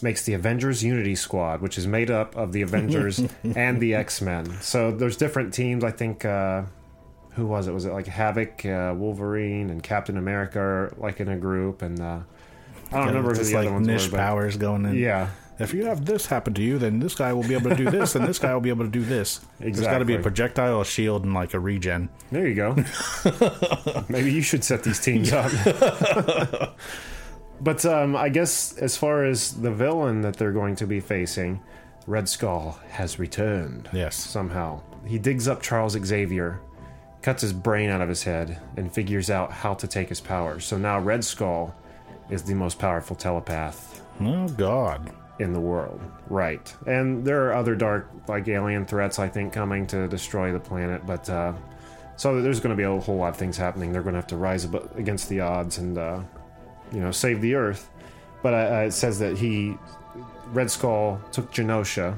[0.02, 3.20] makes the Avengers Unity Squad, which is made up of the Avengers
[3.56, 4.60] and the X Men.
[4.62, 5.84] So there's different teams.
[5.84, 6.64] I think uh,
[7.32, 7.74] who was it?
[7.74, 11.82] Was it like Havoc, uh, Wolverine, and Captain America, are like in a group?
[11.82, 12.20] And uh,
[12.92, 14.12] I don't remember who the like other ones niche were.
[14.12, 14.96] But powers going in.
[14.96, 17.76] yeah, If you have this happen to you, then this guy will be able to
[17.76, 19.40] do this, and this guy will be able to do this.
[19.60, 19.72] Exactly.
[19.72, 22.10] There's got to be a projectile, a shield, and like a regen.
[22.32, 22.76] There you go.
[24.10, 25.52] Maybe you should set these teams up.
[27.62, 31.62] but um, I guess as far as the villain that they're going to be facing,
[32.06, 33.90] Red Skull has returned.
[33.94, 34.16] Yes.
[34.16, 34.82] Somehow.
[35.06, 36.62] He digs up Charles Xavier,
[37.24, 40.66] cuts his brain out of his head, and figures out how to take his powers.
[40.66, 41.76] So now Red Skull
[42.30, 45.12] is the most powerful telepath Oh God.
[45.40, 46.02] In the world.
[46.30, 46.74] Right.
[46.86, 51.06] And there are other dark, like alien threats, I think, coming to destroy the planet.
[51.06, 51.54] But uh,
[52.16, 53.92] so there's going to be a whole lot of things happening.
[53.92, 56.22] They're going to have to rise ab- against the odds and, uh,
[56.92, 57.90] you know, save the Earth.
[58.42, 59.76] But uh, uh, it says that he,
[60.48, 62.18] Red Skull, took Genosha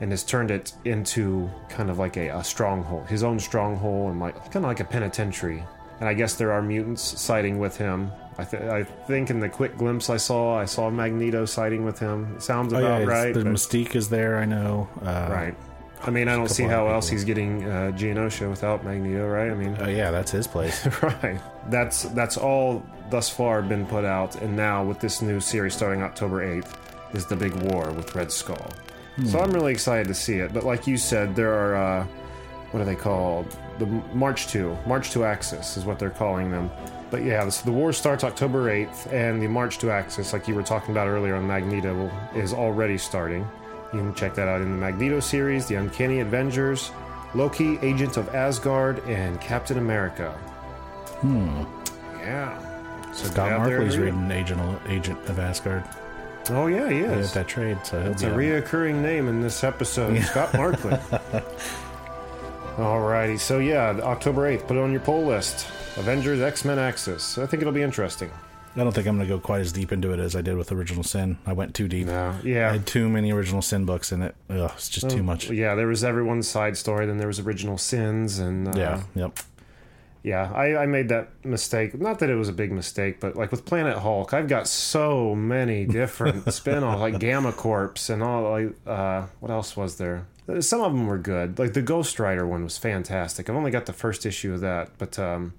[0.00, 4.20] and has turned it into kind of like a, a stronghold, his own stronghold, and
[4.20, 5.62] like kind of like a penitentiary.
[6.00, 8.10] And I guess there are mutants siding with him.
[8.38, 11.98] I, th- I think in the quick glimpse I saw, I saw Magneto siding with
[11.98, 12.40] him.
[12.40, 13.34] Sounds Oh about yeah, right.
[13.34, 14.38] the but- Mystique is there.
[14.38, 14.88] I know.
[15.02, 15.54] Uh, right.
[16.04, 19.50] I mean, I don't see how else he's getting uh, Genosha without Magneto, right?
[19.50, 20.84] I mean, Oh yeah, that's his place.
[21.02, 21.40] right.
[21.68, 26.02] That's that's all thus far been put out, and now with this new series starting
[26.02, 26.76] October eighth,
[27.14, 28.66] is the big war with Red Skull.
[29.26, 30.52] So I'm really excited to see it.
[30.54, 32.06] But like you said, there are uh,
[32.72, 33.46] what are they called?
[33.82, 36.70] The March Two, March to Axis is what they're calling them.
[37.10, 40.54] But yeah, so the war starts October 8th, and the March to Axis, like you
[40.54, 43.44] were talking about earlier on Magneto, is already starting.
[43.92, 46.92] You can check that out in the Magneto series, the Uncanny Avengers,
[47.34, 50.30] Loki, Agent of Asgard, and Captain America.
[51.22, 51.64] Hmm.
[52.20, 52.56] Yeah.
[53.12, 55.82] So Scott get out there and Markley's read reading Agent Agent of Asgard.
[56.50, 57.32] Oh yeah, he is.
[57.32, 60.96] that trade, so It's a reoccurring name in this episode, Scott Markley.
[62.76, 65.66] Alrighty, so yeah, October 8th, put it on your poll list.
[65.96, 67.36] Avengers X Men Axis.
[67.36, 68.30] I think it'll be interesting.
[68.74, 70.56] I don't think I'm going to go quite as deep into it as I did
[70.56, 71.36] with Original Sin.
[71.44, 72.06] I went too deep.
[72.06, 72.72] No, I yeah.
[72.72, 74.34] had too many Original Sin books in it.
[74.48, 75.50] Ugh, it's just too much.
[75.50, 79.38] Yeah, there was everyone's side story, then there was Original Sins, and uh, Yeah, yep.
[80.22, 81.98] Yeah, I, I made that mistake.
[81.98, 85.34] Not that it was a big mistake, but like with Planet Hulk, I've got so
[85.34, 88.50] many different spin-offs, like Gamma Corps and all.
[88.52, 90.26] Like, uh, what else was there?
[90.60, 91.58] Some of them were good.
[91.58, 93.50] Like the Ghost Rider one was fantastic.
[93.50, 95.54] I've only got the first issue of that, but um,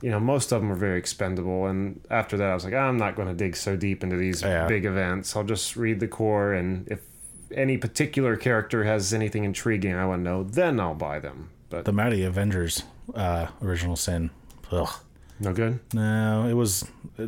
[0.00, 1.66] you know, most of them were very expendable.
[1.66, 4.42] And after that, I was like, I'm not going to dig so deep into these
[4.42, 4.66] Yeah.
[4.68, 5.34] big events.
[5.36, 7.00] I'll just read the core, and if
[7.52, 11.50] any particular character has anything intriguing I want to know, then I'll buy them.
[11.70, 14.30] But The Mighty Avengers uh, Original Sin.
[14.70, 14.88] Ugh.
[15.40, 16.84] no good, No, it was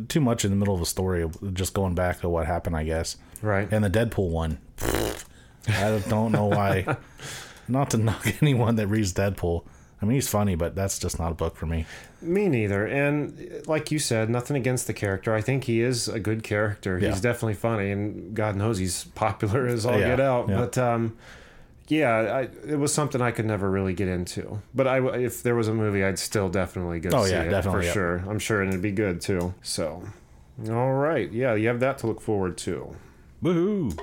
[0.09, 2.83] too much in the middle of the story, just going back to what happened, I
[2.83, 3.17] guess.
[3.41, 3.67] right?
[3.71, 4.59] And the Deadpool one.
[5.67, 6.97] I don't know why.
[7.67, 9.63] Not to knock anyone that reads Deadpool.
[10.01, 11.85] I mean, he's funny, but that's just not a book for me.
[12.23, 12.87] Me neither.
[12.87, 15.31] And like you said, nothing against the character.
[15.35, 16.97] I think he is a good character.
[16.97, 17.09] Yeah.
[17.11, 20.49] He's definitely funny, and God knows he's popular as all Yeah, get out.
[20.49, 20.55] yeah.
[20.57, 21.15] But um,
[21.91, 24.61] yeah, I, it was something I could never really get into.
[24.73, 27.49] But I, if there was a movie, I'd still definitely go Oh, see yeah, it
[27.49, 27.93] definitely, for yeah.
[27.93, 28.15] sure.
[28.29, 29.53] I'm sure, and it'd be good too.
[29.61, 30.01] So,
[30.69, 32.95] all right, yeah, you have that to look forward to.
[33.43, 33.99] Woohoo!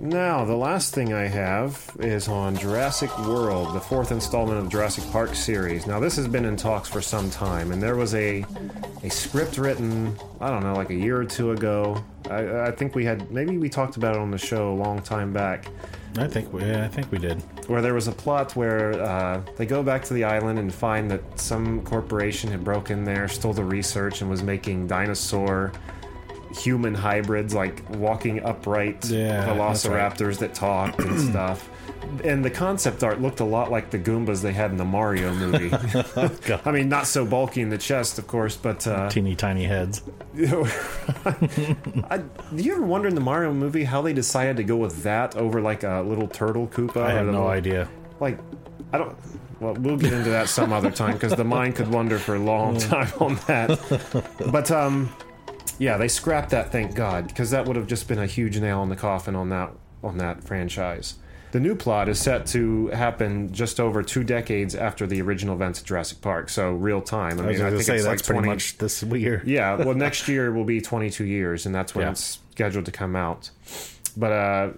[0.00, 4.70] Now, the last thing I have is on Jurassic World, the fourth installment of the
[4.70, 5.88] Jurassic Park series.
[5.88, 8.44] Now, this has been in talks for some time, and there was a
[9.02, 12.02] a script written, I don't know, like a year or two ago.
[12.30, 15.02] I, I think we had maybe we talked about it on the show a long
[15.02, 15.66] time back,
[16.16, 17.40] I think we, yeah, I think we did.
[17.68, 21.10] where there was a plot where uh, they go back to the island and find
[21.10, 25.72] that some corporation had broken there, stole the research, and was making dinosaur
[26.56, 30.12] human hybrids, like walking upright Yeah, that's right.
[30.14, 31.68] velociraptors that talked and stuff.
[32.24, 35.34] And the concept art looked a lot like the Goombas they had in the Mario
[35.34, 35.70] movie.
[36.64, 40.00] I mean, not so bulky in the chest, of course, but uh, Teeny tiny heads.
[41.24, 42.22] I,
[42.54, 45.36] do you ever wonder in the Mario movie how they decided to go with that
[45.36, 47.02] over like a little turtle Koopa?
[47.02, 47.88] I have no little- idea.
[48.20, 48.38] like
[48.92, 49.16] I don't.
[49.60, 52.38] Well, we'll get into that some other time because the mind could wander for a
[52.38, 53.76] long time on that.
[54.52, 55.12] But um,
[55.78, 56.70] yeah, they scrapped that.
[56.72, 59.48] Thank God, because that would have just been a huge nail in the coffin on
[59.50, 59.70] that
[60.02, 61.14] on that franchise.
[61.50, 65.80] The new plot is set to happen just over two decades after the original events
[65.80, 67.40] of Jurassic Park, so real time.
[67.40, 69.02] I I was mean, I going to think say it's that's like pretty much this
[69.02, 69.42] year.
[69.46, 72.10] yeah, well, next year will be 22 years, and that's when Yeah.
[72.10, 73.50] it's scheduled to come out.
[74.14, 74.70] But uh,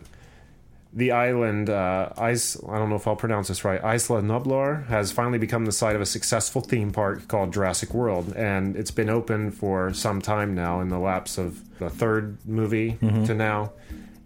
[0.93, 5.13] the island, uh, Is- I don't know if I'll pronounce this right, Isla Nublar, has
[5.13, 9.09] finally become the site of a successful theme park called Jurassic World, and it's been
[9.09, 13.73] open for some time now in the lapse of the third movie to now.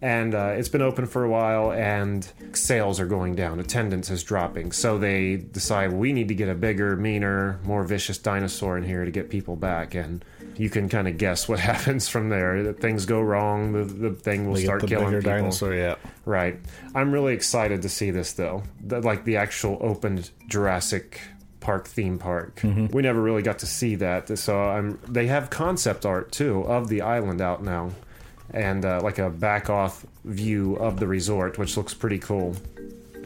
[0.01, 3.59] And uh, it's been open for a while, and sales are going down.
[3.59, 4.71] Attendance is dropping.
[4.71, 9.05] So they decide we need to get a bigger, meaner, more vicious dinosaur in here
[9.05, 9.95] to get people back.
[9.95, 10.23] And
[10.57, 12.63] you can kind of guess what happens from there.
[12.63, 15.21] That things go wrong, the, the thing will They start killing people.
[15.21, 15.95] dinosaur, yeah.
[16.25, 16.59] Right.
[16.93, 18.63] I'm really excited to see this though.
[18.83, 21.19] The, like the actual opened Jurassic
[21.59, 22.61] Park theme park.
[22.63, 24.37] We never really got to see that.
[24.37, 27.89] So I'm they have concept art too of the island out now.
[28.51, 32.55] And uh, like a back off view of the resort, which looks pretty cool.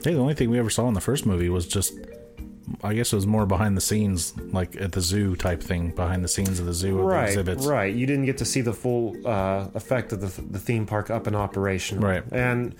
[0.03, 1.93] Hey, the only thing we ever saw in the first movie was just,
[2.83, 6.23] I guess it was more behind the scenes, like at the zoo type thing, behind
[6.23, 7.65] the scenes of the zoo of the Right, exhibits.
[7.65, 7.93] right.
[7.93, 11.27] You didn't get to see the full uh, effect of the, the theme park up
[11.27, 11.99] in operation.
[11.99, 12.23] Right.
[12.31, 12.75] And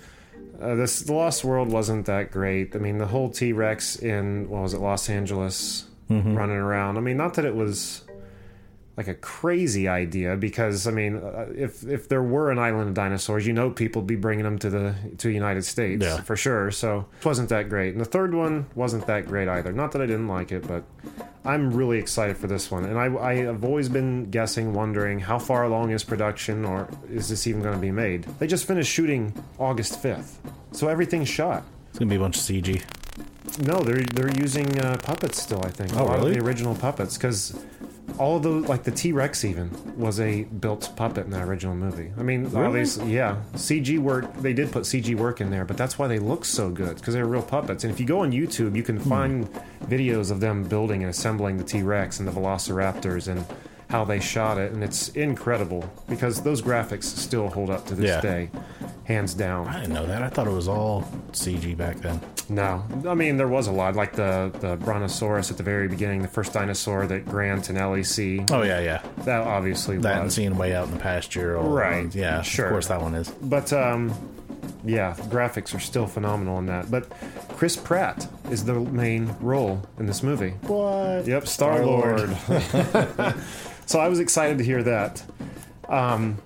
[0.60, 2.74] uh, this the Lost World wasn't that great.
[2.76, 6.34] I mean, the whole T Rex in what was it, Los Angeles, Mm-hmm.
[6.34, 6.96] running around.
[6.96, 8.02] I mean, not that it was
[9.00, 12.94] like a crazy idea because I mean, uh, if if there were an island of
[12.94, 16.20] dinosaurs, you know, people'd be bringing them to the to the United States Yeah.
[16.20, 16.70] for sure.
[16.70, 17.92] So it wasn't that great.
[17.94, 19.72] And the third one wasn't that great either.
[19.72, 20.82] Not that I didn't like it, but
[21.46, 22.84] I'm really excited for this one.
[22.84, 27.30] And I I have always been guessing, wondering how far along is production, or is
[27.30, 28.24] this even going to be made?
[28.38, 30.32] They just finished shooting August 5th,
[30.72, 31.62] so everything's shot.
[31.88, 32.82] It's gonna be a bunch of CG.
[33.66, 35.62] No, they're they're using uh, puppets still.
[35.64, 35.96] I think.
[35.96, 36.30] Oh, a lot really?
[36.32, 37.58] of the original puppets because
[38.20, 41.74] all of those, like the T Rex, even was a built puppet in that original
[41.74, 42.12] movie.
[42.18, 44.32] I mean, obviously, yeah, CG work.
[44.36, 47.14] They did put CG work in there, but that's why they look so good because
[47.14, 47.82] they're real puppets.
[47.82, 49.08] And if you go on YouTube, you can hmm.
[49.08, 49.48] find
[49.84, 53.44] videos of them building and assembling the T Rex and the Velociraptors and
[53.88, 58.06] how they shot it, and it's incredible because those graphics still hold up to this
[58.06, 58.20] Yeah.
[58.20, 58.50] day,
[59.10, 59.66] hands down.
[59.68, 60.22] I didn't know that.
[60.22, 61.02] I thought it was all
[61.32, 62.20] CG back then.
[62.48, 66.22] No, I mean there was a lot, like the the Brontosaurus at the very beginning,
[66.22, 68.44] the first dinosaur that Grant and Ellie see.
[68.50, 69.02] Oh yeah, yeah.
[69.24, 70.34] That obviously That and was.
[70.34, 71.56] seeing way out in the pasture.
[71.56, 72.42] Or, Right, Yeah.
[72.42, 72.66] sure.
[72.66, 73.28] Of course, that one is.
[73.42, 74.12] But um,
[74.84, 76.90] yeah, graphics are still phenomenal in that.
[76.90, 77.10] But
[77.56, 80.50] Chris Pratt is the main role in this movie.
[80.66, 81.26] What?
[81.26, 82.30] Yep, Star Lord.
[83.86, 85.22] so I was excited to hear that.
[85.88, 86.38] Um,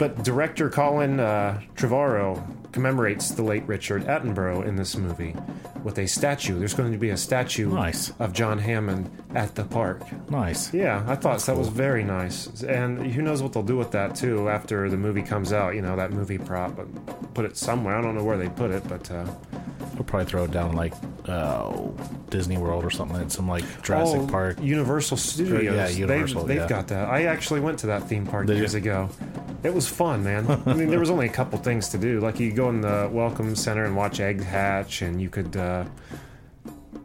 [0.00, 2.42] but director Colin uh, Trevorrow
[2.72, 5.36] commemorates the late Richard Attenborough in this movie
[5.84, 6.58] with a statue.
[6.58, 8.12] There's going to be a statue Nice.
[8.18, 10.02] of John Hammond at the park.
[10.30, 10.72] Nice.
[10.72, 12.62] Yeah, I thought that was very nice.
[12.62, 15.82] And who knows what they'll do with that too after the movie comes out, you
[15.82, 16.76] know, that movie prop.
[16.76, 17.96] But put it somewhere.
[17.96, 19.26] I don't know where they put it, but uh,
[20.00, 20.94] We'll probably throw it down like
[21.26, 21.70] uh,
[22.30, 23.28] Disney World or something.
[23.28, 24.58] Some like Jurassic oh, Park.
[24.58, 25.74] Universal Studios.
[25.74, 27.10] Yeah, Universal, They've, they've got that.
[27.10, 28.60] I actually went to that theme park Did you?
[28.60, 29.10] years ago.
[29.62, 30.46] It was fun, man.
[30.64, 32.18] I mean, there was only a couple things to do.
[32.20, 35.54] Like you go in the welcome center and watch eggs hatch, and you could.
[35.54, 35.84] Uh, Uh,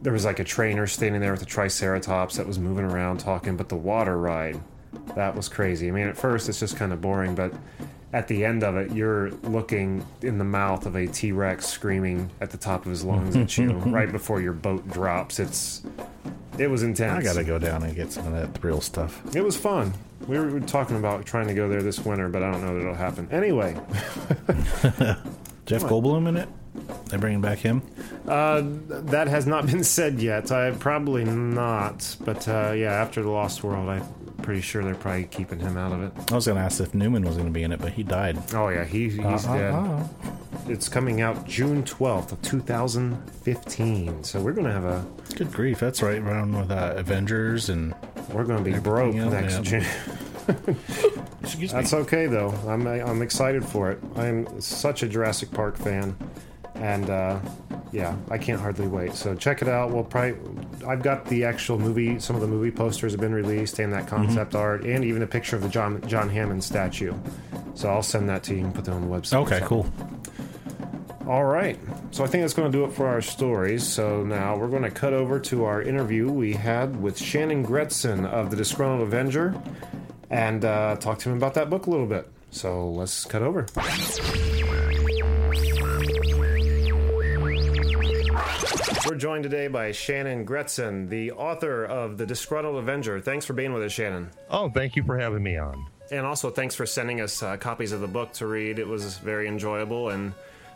[0.02, 3.56] there was like a trainer standing there with a triceratops that was moving around talking,
[3.56, 4.60] but the water ride,
[5.14, 5.88] that was crazy.
[5.88, 7.52] I mean, at first it's just kind of boring, but
[8.12, 12.30] at the end of it, you're looking in the mouth of a T Rex screaming
[12.40, 15.38] at the top of his lungs at you right before your boat drops.
[15.38, 15.82] It's
[16.58, 17.18] it was intense.
[17.18, 19.22] I gotta go down and get some of that thrill stuff.
[19.34, 19.92] It was fun.
[20.26, 22.80] We were talking about trying to go there this winter, but I don't know that
[22.80, 23.28] it'll happen.
[23.30, 23.74] Anyway,
[25.66, 26.48] Jeff Goldblum in it?
[27.08, 27.82] They bringing back him?
[28.26, 30.50] uh, that has not been said yet.
[30.50, 34.02] I probably not, but uh, yeah, after the Lost World, I'm
[34.42, 36.12] pretty sure they're probably keeping him out of it.
[36.32, 38.38] I was gonna ask if Newman was gonna be in it, but he died.
[38.54, 39.72] Oh yeah, he, he's Uh, dead.
[39.72, 40.02] uh,
[40.68, 46.02] It's coming out June 12th of 2015, so we're gonna have a Good grief, that's
[46.02, 47.94] right around with uh, Avengers and
[48.32, 49.60] we're gonna be broke else, next yeah.
[49.80, 49.84] June.
[51.42, 52.50] excuse That's okay though.
[52.68, 53.98] I'm I'm excited for it.
[54.16, 56.16] I'm such a Jurassic Park fan,
[56.76, 57.38] and uh,
[57.92, 59.14] yeah, I can't hardly wait.
[59.14, 59.90] So check it out.
[59.90, 60.36] We'll probably
[60.86, 62.18] I've got the actual movie.
[62.20, 65.26] Some of the movie posters have been released, and that concept art, and even a
[65.26, 67.14] picture of the John John Hammond statue.
[67.74, 69.42] So I'll send that to you and put that on the website.
[69.42, 69.86] Okay, cool.
[71.26, 71.78] All right.
[72.12, 73.86] So I think that's going to do it for our stories.
[73.86, 78.24] So now we're going to cut over to our interview we had with Shannon Gretzon
[78.26, 79.60] of the Disgruntled Avenger
[80.30, 82.28] and uh, talk to him about that book a little bit.
[82.52, 83.66] So let's cut over.
[89.08, 93.20] We're joined today by Shannon Gretzon, the author of The Disgruntled Avenger.
[93.20, 94.30] Thanks for being with us, Shannon.
[94.50, 95.86] Oh, thank you for having me on.
[96.10, 98.80] And also, thanks for sending us uh, copies of the book to read.
[98.80, 100.32] It was very enjoyable, and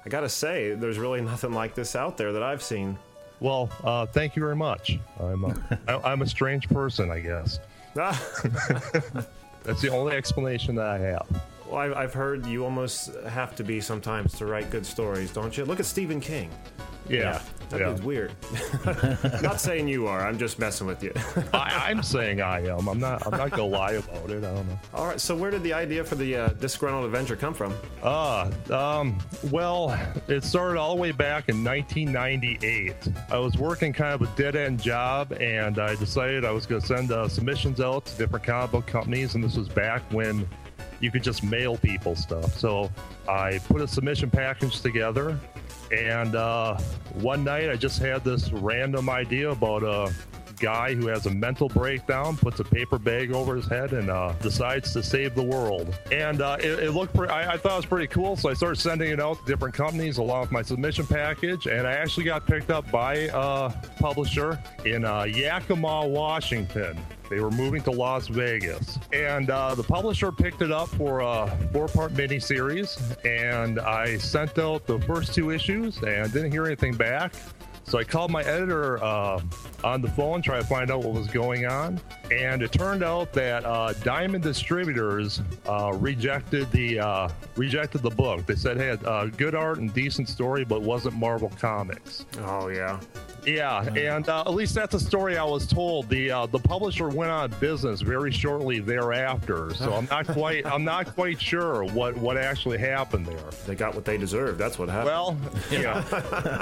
[0.07, 2.97] I gotta say, there's really nothing like this out there that I've seen.
[3.41, 5.01] Well, uh, thank you very much.
[5.19, 7.59] I'm a, I, I'm a strange person, I guess.
[7.95, 11.27] That's the only explanation that I have.
[11.71, 15.57] Well, I- I've heard you almost have to be sometimes to write good stories, don't
[15.57, 15.65] you?
[15.65, 16.51] Look at Stephen King.
[17.09, 17.41] Yeah,
[17.71, 17.95] That yeah.
[18.05, 18.31] weird.
[19.43, 20.25] Not saying you are.
[20.25, 21.13] I'm just messing with you.
[21.53, 22.87] I, I'm saying I am.
[22.89, 23.27] I'm not.
[23.27, 24.45] I'm not gonna lie about it.
[24.45, 24.79] I don't know.
[24.95, 25.21] All right.
[25.21, 27.75] So, where did the idea for the uh, Disgruntled Avenger come from?
[28.01, 29.19] Uh, um,
[29.51, 29.99] well,
[30.29, 32.95] it started all the way back in 1998.
[33.31, 36.81] I was working kind of a dead end job, and I decided I was going
[36.81, 40.49] to send uh, submissions out to different comic book companies, and this was back when
[41.01, 42.57] you could just mail people stuff.
[42.59, 42.91] So
[43.29, 45.39] I put a submission package together,
[45.91, 46.79] and uh,
[47.15, 50.13] one night I just had this random idea about a
[50.61, 54.33] guy who has a mental breakdown, puts a paper bag over his head, and uh,
[54.43, 55.99] decides to save the world.
[56.13, 58.55] And uh, it, it looked pretty, I, I thought it was pretty cool, so I
[58.55, 62.25] started sending it out to different companies along with my submission package, and I actually
[62.25, 66.99] got picked up by a publisher in uh, Yakima, Washington.
[67.31, 71.47] They were moving to Las Vegas, and uh, the publisher picked it up for a
[71.73, 72.99] four-part miniseries.
[73.25, 77.33] And I sent out the first two issues, and didn't hear anything back.
[77.85, 79.41] So I called my editor uh,
[79.83, 82.01] on the phone, trying to find out what was going on,
[82.31, 88.47] and it turned out that uh, Diamond Distributors uh, rejected the uh, rejected the book.
[88.47, 93.01] They said, "Hey, uh, good art and decent story, but wasn't Marvel Comics." Oh yeah,
[93.47, 96.09] Yeah, and uh, at least that's a story I was told.
[96.09, 100.67] The uh, the publisher went out of business very shortly thereafter, so I'm not quite
[100.67, 103.51] I'm not quite sure what what actually happened there.
[103.67, 104.59] They got what they deserved.
[104.59, 105.07] That's what happened.
[105.07, 105.39] Well,
[105.71, 106.05] yeah.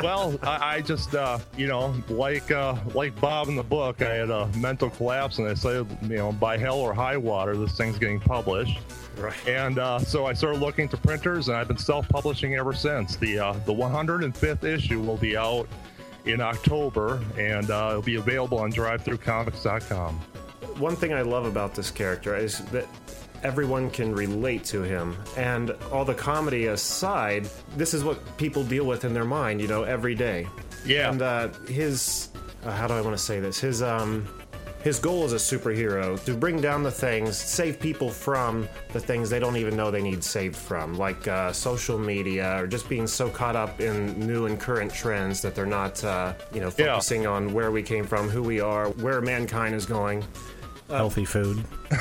[0.02, 4.14] well, I, I just uh, you know like uh, like Bob in the book, I
[4.14, 7.76] had a mental collapse, and I said you know by hell or high water, this
[7.76, 8.78] thing's getting published.
[9.16, 9.48] Right.
[9.48, 13.16] And uh, so I started looking to printers, and I've been self-publishing ever since.
[13.16, 15.68] The uh, the 105th issue will be out
[16.24, 20.14] in October, and uh, it'll be available on DriveThruComics.com.
[20.78, 22.86] One thing I love about this character is that
[23.42, 25.16] everyone can relate to him.
[25.36, 29.68] And all the comedy aside, this is what people deal with in their mind, you
[29.68, 30.46] know, every day.
[30.84, 31.10] Yeah.
[31.10, 32.28] And uh, his,
[32.64, 33.58] uh, how do I want to say this?
[33.58, 34.26] His, um,
[34.82, 39.28] his goal as a superhero to bring down the things, save people from the things
[39.28, 43.06] they don't even know they need saved from, like uh, social media or just being
[43.06, 46.92] so caught up in new and current trends that they're not, uh, you know, Yeah.
[46.94, 50.24] focusing on where we came from, who we are, where mankind is going.
[50.88, 51.62] Healthy food.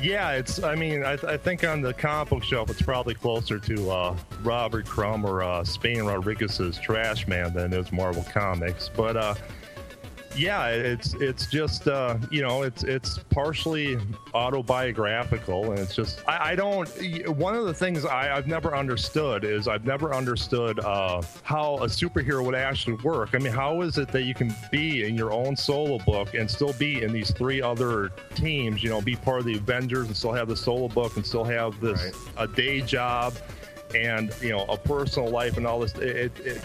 [0.00, 0.62] Yeah, it's.
[0.62, 4.16] I mean, I, I think on the comic book shelf, it's probably closer to uh,
[4.42, 8.90] Robert Crumb or uh, Spain Rodriguez's Trashman than it is Marvel Comics.
[8.94, 9.34] But uh,
[10.36, 13.98] yeah, it's it's just uh, you know it's it's partially
[14.34, 16.88] autobiographical, and it's just I, I don't.
[17.36, 21.86] One of the things I, I've never understood is I've never understood uh, how a
[21.86, 23.30] superhero would actually work.
[23.34, 26.50] I mean, how is it that you can be in your own solo book and
[26.50, 28.82] still be in these three other teams?
[28.82, 31.44] You know, be part of the Avengers and still have the solo book and still
[31.44, 32.14] have this Right.
[32.36, 33.34] a day job
[33.94, 35.94] and you know a personal life and all this.
[35.94, 36.60] It, it,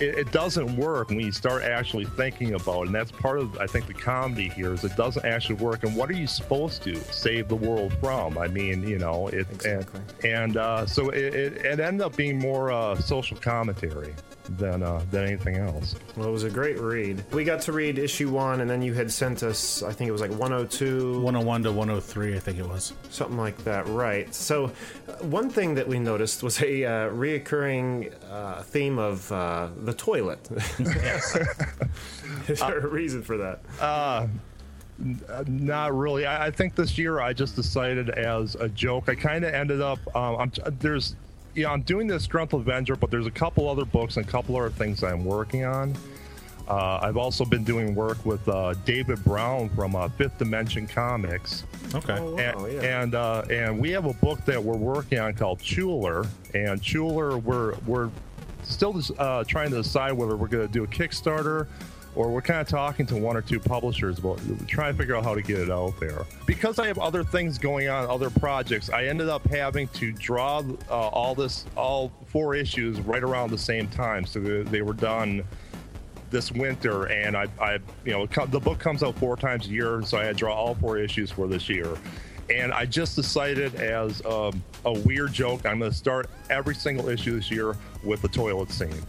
[0.00, 2.86] it it, doesn't work when you start actually thinking about it.
[2.86, 5.84] And that's part of, I think, the comedy here is it doesn't actually work.
[5.84, 8.38] And what are you supposed to save the world from?
[8.38, 10.00] I mean, you know, it Exactly.
[10.24, 14.14] and, and uh, so it, it, it ended up being more uh, social commentary
[14.56, 15.94] than uh, than anything else.
[16.16, 17.24] Well, it was a great read.
[17.32, 20.12] We got to read issue one, and then you had sent us, I think it
[20.12, 22.92] was like 102, 101 to 103, I think it was.
[23.10, 24.34] something like that, right?
[24.34, 24.72] So,
[25.08, 29.94] uh, one thing that we noticed was a uh, reoccurring uh, theme of uh, the
[29.94, 30.48] toilet.
[32.48, 33.60] Is there a reason for that?
[33.80, 34.26] Uh,
[35.46, 36.26] not really.
[36.26, 39.08] I, I think this year I just decided as a joke.
[39.08, 39.98] I kind of ended up.
[40.16, 41.14] Um, I'm there's,
[41.54, 44.56] yeah, I'm doing this Gruntle Avenger, but there's a couple other books and a couple
[44.56, 45.94] other things I'm working on.
[46.68, 51.64] Uh, I've also been doing work with uh, David Brown from uh, Fifth Dimension Comics,
[51.94, 52.18] Okay.
[52.18, 53.02] Oh, and wow, yeah.
[53.02, 57.42] and, uh, and we have a book that we're working on called Chuler, and Chuler
[57.42, 58.10] we're we're
[58.62, 61.66] still uh, trying to decide whether we're going to do a Kickstarter
[62.18, 65.22] or we're kind of talking to one or two publishers about trying to figure out
[65.22, 66.26] how to get it out there.
[66.46, 70.64] Because I have other things going on, other projects, I ended up having to draw
[70.90, 75.44] uh, all this, all four issues right around the same time, so they, were done
[76.30, 77.04] this winter.
[77.04, 80.24] And I, I, you know, the book comes out four times a year, so I
[80.24, 81.96] had to draw all four issues for this year.
[82.50, 87.08] And I just decided as um, a weird joke, I'm going to start every single
[87.10, 89.02] issue this year with the toilet scene.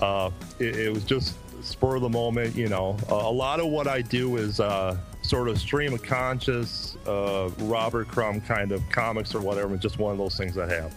[0.00, 2.96] Uh, it, it was just spur of the moment, you know.
[3.10, 7.50] Uh, a lot of what I do is uh, sort of stream of conscious, uh,
[7.60, 9.76] Robert Crumb kind of comics or whatever.
[9.76, 10.92] Just one of those things I have.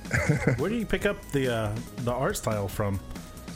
[0.59, 2.99] Where do you pick up the uh, the art style from?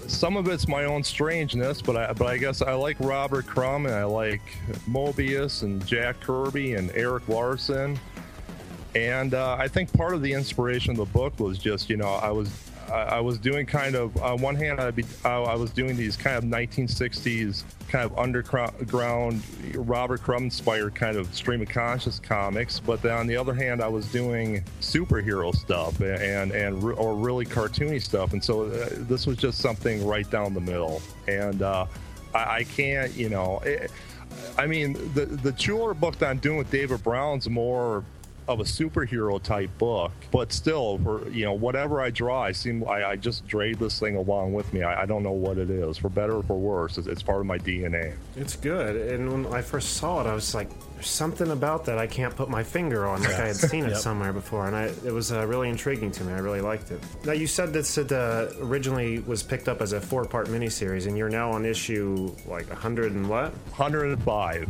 [0.08, 3.86] Some of it's my own strangeness, but I but I guess I like Robert Crumb
[3.86, 4.42] and I like
[4.88, 8.00] Moebius and Jack Kirby and Erik Larsen.
[8.96, 12.08] And uh, I think part of the inspiration of the book was just, you know,
[12.08, 12.50] I was
[12.92, 16.16] I, was doing kind of on one hand I'd be I, I was doing these
[16.16, 19.42] kind of 1960s kind of underground
[19.76, 23.82] Robert Crumb inspired kind of stream of conscious comics, but then on the other hand
[23.82, 29.26] I was doing superhero stuff and and or really cartoony stuff, and so uh, this
[29.26, 31.86] was just something right down the middle, and uh,
[32.34, 33.60] I, I can't, you know.
[33.60, 33.92] It,
[34.58, 38.04] I mean, the the Chuler book that I'm doing with David Brown's more
[38.48, 42.88] of a superhero type book, but still, for you know, whatever I draw, I seem
[42.88, 44.84] I, I just drag this thing along with me.
[44.84, 46.98] I, I don't know what it is, for better or for worse.
[46.98, 48.14] It's, it's part of my DNA.
[48.36, 48.96] It's good.
[49.12, 52.36] And when I first saw it, I was like, there's something about that I can't
[52.36, 53.22] put my finger on.
[53.22, 53.98] Like I had seen it Yep.
[53.98, 56.34] somewhere before, and I, it was uh, really intriguing to me.
[56.34, 57.02] I really liked it.
[57.26, 61.06] Now, you said this it, uh, originally was picked up as a four part miniseries,
[61.08, 63.52] and you're now on issue like 100 and what?
[63.76, 64.68] 105.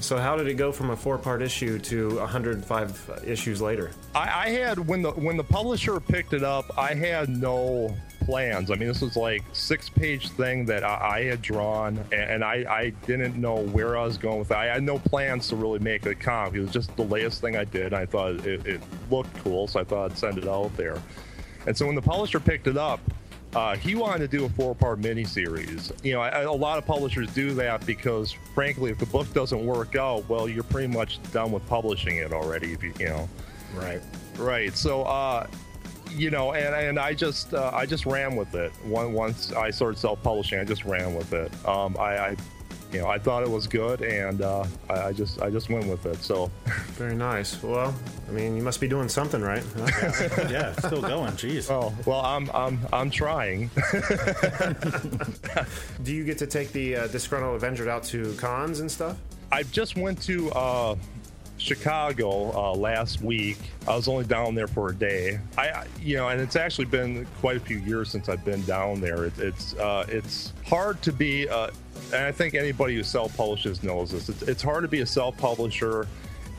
[0.00, 3.90] So, how did it go from a four part issue to 105 issues later?
[4.14, 8.70] I, I had when the when the publisher picked it up, I had no plans.
[8.70, 12.44] I mean, this was like six page thing that I, I had drawn, and, and
[12.44, 14.56] I, I didn't know where I was going with it.
[14.56, 16.54] I had no plans to really make a comic.
[16.54, 17.94] It was just the latest thing I did.
[17.94, 18.80] I thought it, it
[19.10, 21.00] looked cool, so I thought I'd send it out there.
[21.66, 23.00] And so when the publisher picked it up,
[23.56, 25.90] Uh, he wanted to do a four-part miniseries.
[26.04, 29.64] You know, I, a lot of publishers do that because, frankly, if the book doesn't
[29.64, 32.74] work out, well, you're pretty much done with publishing it already.
[32.74, 33.28] If you, you know,
[33.74, 34.02] Right.
[34.36, 34.76] right.
[34.76, 35.46] So, uh,
[36.10, 38.72] you know, and and I just uh, I just ran with it.
[38.84, 41.50] One once I started self-publishing, I just ran with it.
[41.66, 42.36] Um, I, I
[42.96, 45.86] you know, I thought it was good, and uh, I, I just I just went
[45.86, 46.16] with it.
[46.22, 46.50] So,
[46.96, 47.62] Very nice.
[47.62, 47.94] Well,
[48.26, 49.62] I mean, you must be doing something right.
[49.76, 50.48] huh?
[50.48, 51.32] yeah, still going.
[51.32, 51.70] Jeez.
[51.70, 53.68] oh well, I'm I'm I'm trying.
[56.04, 59.18] Do you get to take the uh, disgruntled Avenger out to cons and stuff?
[59.52, 60.96] I just went to uh,
[61.58, 63.58] Chicago uh, last week.
[63.88, 65.40] I was only down there for a day.
[65.56, 69.00] I, you know, and it's actually been quite a few years since I've been down
[69.00, 69.24] there.
[69.26, 71.70] It, it's uh, it's hard to be, uh,
[72.12, 74.28] and I think anybody who self publishes knows this.
[74.28, 76.06] It's, it's hard to be a self publisher,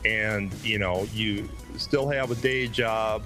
[0.04, 3.22] and you know, you still have a day job,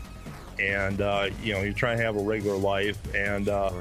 [0.61, 3.49] and uh, you know, you're trying to have a regular life, and.
[3.49, 3.73] Uh,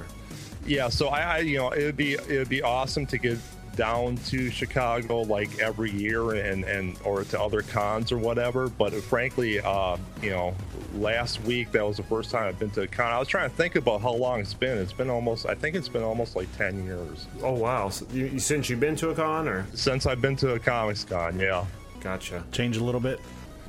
[0.64, 3.39] yeah so I, I you know it would be it would be awesome to get
[3.76, 8.93] down to chicago like every year and and or to other cons or whatever but
[8.93, 10.53] frankly uh you know
[10.95, 13.49] last week that was the first time i've been to a con i was trying
[13.49, 16.36] to think about how long it's been it's been almost i think it's been almost
[16.36, 17.89] like 10 years Oh wow!
[17.89, 20.59] So you, you, since you've been to a con, or since i've been to a
[20.59, 21.65] comics con yeah
[22.01, 22.43] gotcha.
[22.51, 23.19] Change a little bit.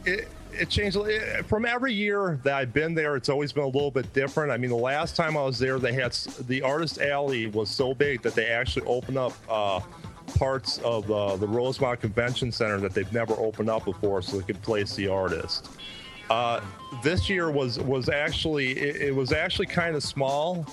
[0.05, 0.99] it, it changed
[1.47, 3.17] from every year that I've been there.
[3.17, 4.51] It's always been a little bit different.
[4.53, 6.13] I mean, the last time I was there, they had
[6.47, 9.81] the artist alley was so big that they actually opened up uh,
[10.35, 14.45] parts of uh, the Rosemont Convention Center that they've never opened up before, so they
[14.45, 15.69] could place the artist.
[16.31, 16.61] Uh,
[17.03, 20.67] this year was was actually it, it was actually kind of small.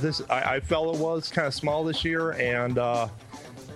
[0.00, 3.08] This I, I felt it was kind of small this year, and uh,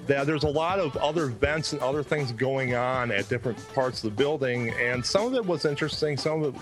[0.06, 4.02] that there's a lot of other events and other things going on at different parts
[4.02, 6.60] of the building, and some of it was interesting, some of it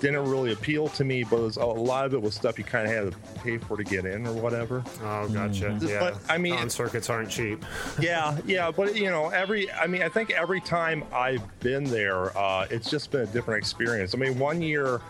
[0.00, 2.86] didn't really appeal to me, but was, a lot of it was stuff you kind
[2.86, 4.82] of had to pay for to get in or whatever.
[5.02, 5.78] Oh, gotcha.
[5.82, 6.00] Yeah.
[6.00, 7.64] But, I mean- con circuits aren't cheap.
[8.00, 12.36] yeah, yeah, but you know, every I mean, I think every time I've been there,
[12.36, 14.14] uh, it's just been a different experience.
[14.14, 15.00] I mean, one year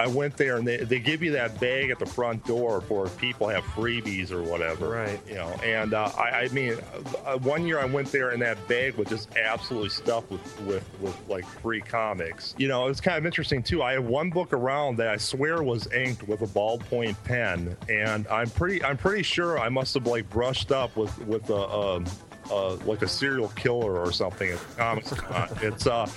[0.00, 3.04] I went there and they, they give you that bag at the front door for
[3.04, 4.88] if people have freebies or whatever.
[4.88, 5.20] Right.
[5.28, 6.78] You know, and uh, I, I mean,
[7.26, 11.00] uh, one year I went there and that bag was just absolutely stuffed with, with,
[11.02, 12.54] with like free comics.
[12.56, 13.82] You know, it's kind of interesting too.
[13.82, 18.26] I have one book around that I swear was inked with a ballpoint pen, and
[18.28, 21.68] I'm pretty I'm pretty sure I must have like brushed up with with a.
[21.68, 22.06] Um,
[22.50, 24.50] uh, like a serial killer or something.
[24.50, 25.48] at Comics Con.
[25.62, 26.10] It's uh,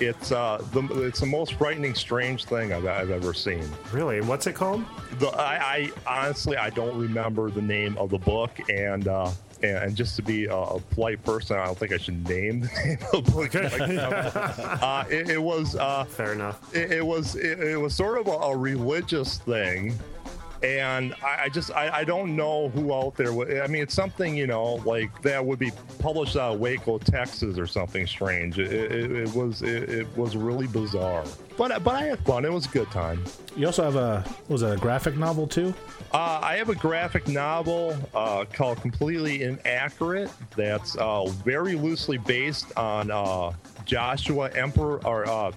[0.00, 3.64] it's uh, the it's the most frightening, strange thing I've, I've ever seen.
[3.92, 4.20] Really?
[4.20, 4.84] What's it called?
[5.18, 9.30] The, I, I honestly I don't remember the name of the book, and uh,
[9.62, 12.66] and, just to be a, a polite person, I don't think I should name the
[12.84, 13.54] name of the book.
[14.82, 16.74] uh, it, it was uh, Fair enough.
[16.74, 19.98] it, it was it, it was sort of a, a religious thing
[20.66, 23.94] and I, I just I, I don't know who out there would I mean it's
[23.94, 28.58] something you know like that would be published out of Waco Texas or something strange.
[28.58, 31.24] It, it, it was it, it was really bizarre.
[31.56, 32.44] But but I had fun.
[32.44, 33.22] It was a good time.
[33.56, 35.72] You also have a was it a graphic novel too?
[36.12, 40.30] uh, I have a graphic novel uh, called Completely Inaccurate.
[40.56, 43.52] That's uh, very loosely based on uh,
[43.84, 45.52] Joshua Emperor or uh,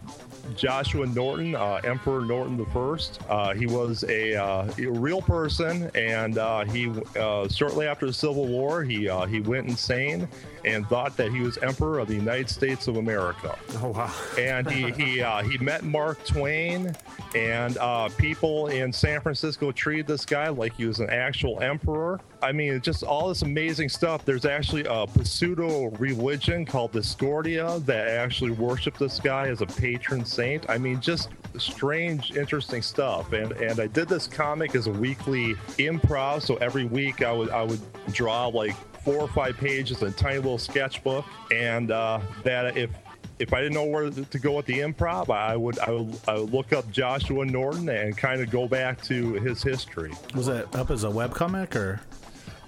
[0.56, 3.20] Joshua Norton, uh, Emperor Norton the First.
[3.30, 8.14] Uh, he was a, uh, a real person, and uh, he uh, shortly after the
[8.14, 10.28] Civil War he uh, he went insane
[10.66, 14.14] and thought that he was Emperor of the United States of America Oh wow.
[14.38, 16.96] and he he uh, he met Mark Twain,
[17.36, 22.20] and uh, people in San Francisco treated this guy like he was an actual emperor.
[22.42, 24.24] I mean, just all this amazing stuff.
[24.26, 30.24] There's actually a pseudo religion called Discordia that actually worship this guy as a patron
[30.24, 30.70] saint.
[30.70, 33.34] I mean, just strange, interesting stuff.
[33.34, 36.42] And and I did this comic as a weekly improv.
[36.42, 37.80] So every week I would I would
[38.14, 38.76] draw like
[39.10, 42.92] four or five pages a tiny little sketchbook, and uh, that if
[43.40, 46.34] if I didn't know where to go with the improv, I would I would, I
[46.36, 50.12] would look up Joshua Norton and kind of go back to his history.
[50.36, 52.02] Was it up as a webcomic or?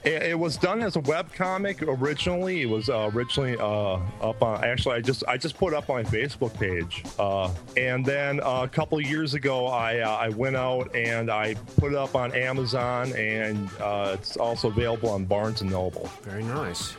[0.03, 2.61] It, it was done as a web comic originally.
[2.63, 4.63] It was uh, originally uh, up on.
[4.63, 8.41] Actually, I just I just put it up on my Facebook page, uh, and then
[8.41, 11.97] uh, a couple of years ago, I uh, I went out and I put it
[11.97, 16.09] up on Amazon, and uh, it's also available on Barnes and Noble.
[16.23, 16.93] Very nice.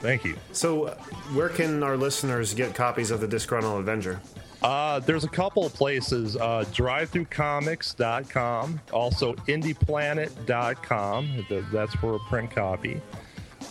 [0.00, 0.36] Thank you.
[0.52, 0.88] So,
[1.34, 4.20] where can our listeners get copies of the Disgruntled Avenger?
[4.62, 6.36] Uh, there's a couple of places.
[6.36, 11.44] Uh, DriveThruComics.com, also IndiePlanet.com.
[11.48, 13.00] Th- That's for a print copy.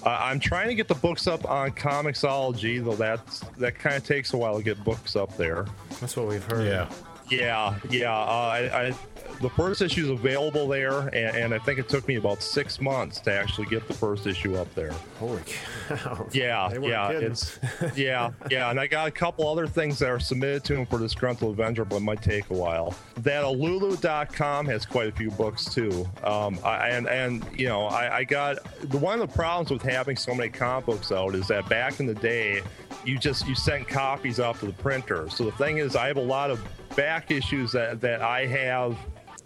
[0.06, 4.06] Uh, I'm trying to get the books up on Comixology, though that's that kind of
[4.06, 5.66] takes a while to get books up there.
[6.00, 6.68] That's what we've heard.
[6.68, 6.88] Yeah.
[7.30, 8.14] Yeah, yeah.
[8.14, 8.94] Uh, I, I,
[9.42, 12.82] the first issue is available there, and, and I think it took me about six
[12.82, 14.92] months to actually get the first issue up there.
[15.20, 16.28] Holy cow!
[16.32, 17.32] Yeah, yeah, kidding.
[17.32, 17.60] it's
[17.96, 21.00] yeah, yeah, and I got a couple other things that are submitted to him for
[21.00, 22.96] Disgruntled Avenger, but it might take a while.
[23.18, 28.18] That Alulu.com has quite a few books too, um, I, and and you know, I,
[28.18, 31.48] I got the one of the problems with having so many comic books out is
[31.48, 32.62] that back in the day,
[33.08, 35.30] you just you sent copies off to the printer.
[35.30, 36.62] So the thing is, I have a lot of
[36.96, 38.98] back issues that that I have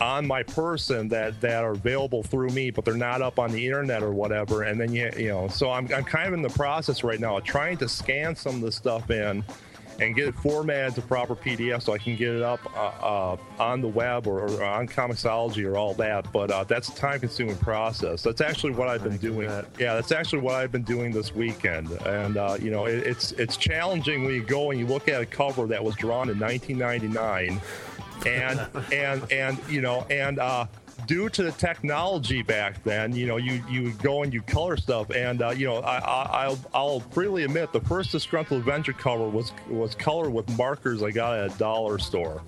[0.02, 3.64] on my person that that are available through me but they're not up on the
[3.64, 6.50] internet or whatever and then you you know so I'm, I'm kind of in the
[6.50, 9.44] process right now of trying to scan some of this stuff in
[10.02, 13.38] and get it formatted to proper pdf so i can get it up uh, uh,
[13.60, 16.32] on the web or, or on Comixology or all that.
[16.32, 18.24] But uh, that's a time consuming process.
[18.24, 19.48] That's actually what i've been doing.
[19.48, 19.66] bet.
[19.80, 21.92] yeah that's actually what i've been doing this weekend.
[22.06, 25.22] And uh, you know it, it's it's challenging when you go and you look at
[25.22, 27.62] a cover that was drawn in 1999
[28.26, 28.60] and
[28.94, 30.66] and and you know and uh
[31.08, 34.78] due to the technology back then you know you you would go and you color
[34.78, 35.10] stuff.
[35.12, 39.28] And uh, you know I, I I'll, I'll freely admit the first disgruntled adventure cover
[39.28, 42.42] was was colored with markers i got at a dollar store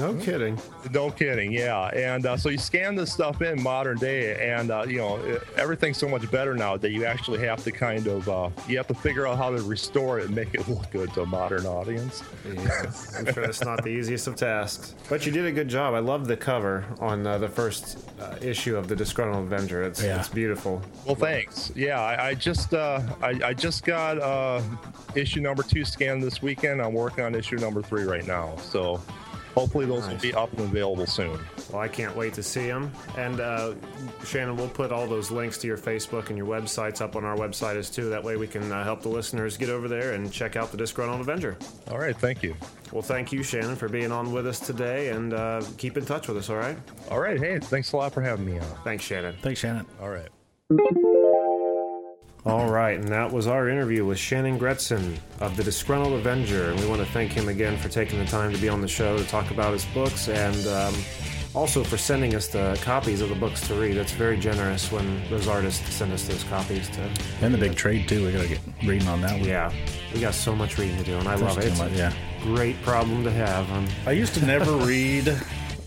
[0.00, 0.58] No kidding.
[0.92, 4.84] no kidding yeah and uh, so you scan this stuff in modern day and uh,
[4.88, 8.26] you know it- everything's so much better now that you actually have to kind of
[8.28, 11.12] uh, you have to figure out how to restore it and make it look good
[11.14, 12.82] to a modern audience Yeah,
[13.18, 14.94] I'm sure that's not the easiest of tasks.
[15.10, 15.92] But you did a good job.
[15.94, 19.82] I love the cover on uh, the first uh, issue of the Disgruntled Avenger.
[19.82, 20.18] It's, Yeah.
[20.18, 20.80] it's beautiful.
[21.04, 21.70] Well, thanks.
[21.76, 24.62] Yeah, I, I just uh, I, I just got uh,
[25.14, 26.80] issue number two scanned this weekend.
[26.80, 29.00] I'm working on issue number three right now, so
[29.54, 31.38] hopefully those will be up and available soon.
[31.70, 32.92] Well, I can't wait to see them.
[33.16, 33.74] And uh,
[34.24, 37.36] Shannon, we'll put all those links to your Facebook and your websites up on our
[37.36, 38.08] website as too.
[38.10, 40.76] That way we can uh, help the listeners get over there and check out the
[40.76, 41.56] Disgruntled Avenger.
[41.90, 42.54] All right, thank you.
[42.92, 46.26] Well, thank you, Shannon, for being on with us today, and uh, keep in touch
[46.26, 46.50] with us.
[46.50, 46.76] All right.
[47.10, 48.66] All right, hey, thanks a lot for having me on.
[48.84, 49.36] Thanks, Shannon.
[49.42, 49.86] Thanks, Shannon.
[50.00, 50.28] All right.
[52.46, 56.80] All right, and that was our interview with Shannon Gretzon of the Disgruntled Avenger, and
[56.80, 59.18] we want to thank him again for taking the time to be on the show
[59.18, 60.94] to talk about his books, and um,
[61.54, 63.94] also for sending us the copies of the books to read.
[63.94, 67.10] That's very generous when those artists send us those copies to.
[67.42, 68.24] And the big trade too.
[68.24, 69.44] We gotta get reading on that one.
[69.44, 69.70] Yeah,
[70.14, 71.76] we got so much reading to do, and I love it.
[71.76, 72.12] much, yeah.
[72.42, 73.70] great problem to have.
[73.70, 75.26] Um, I used to never read,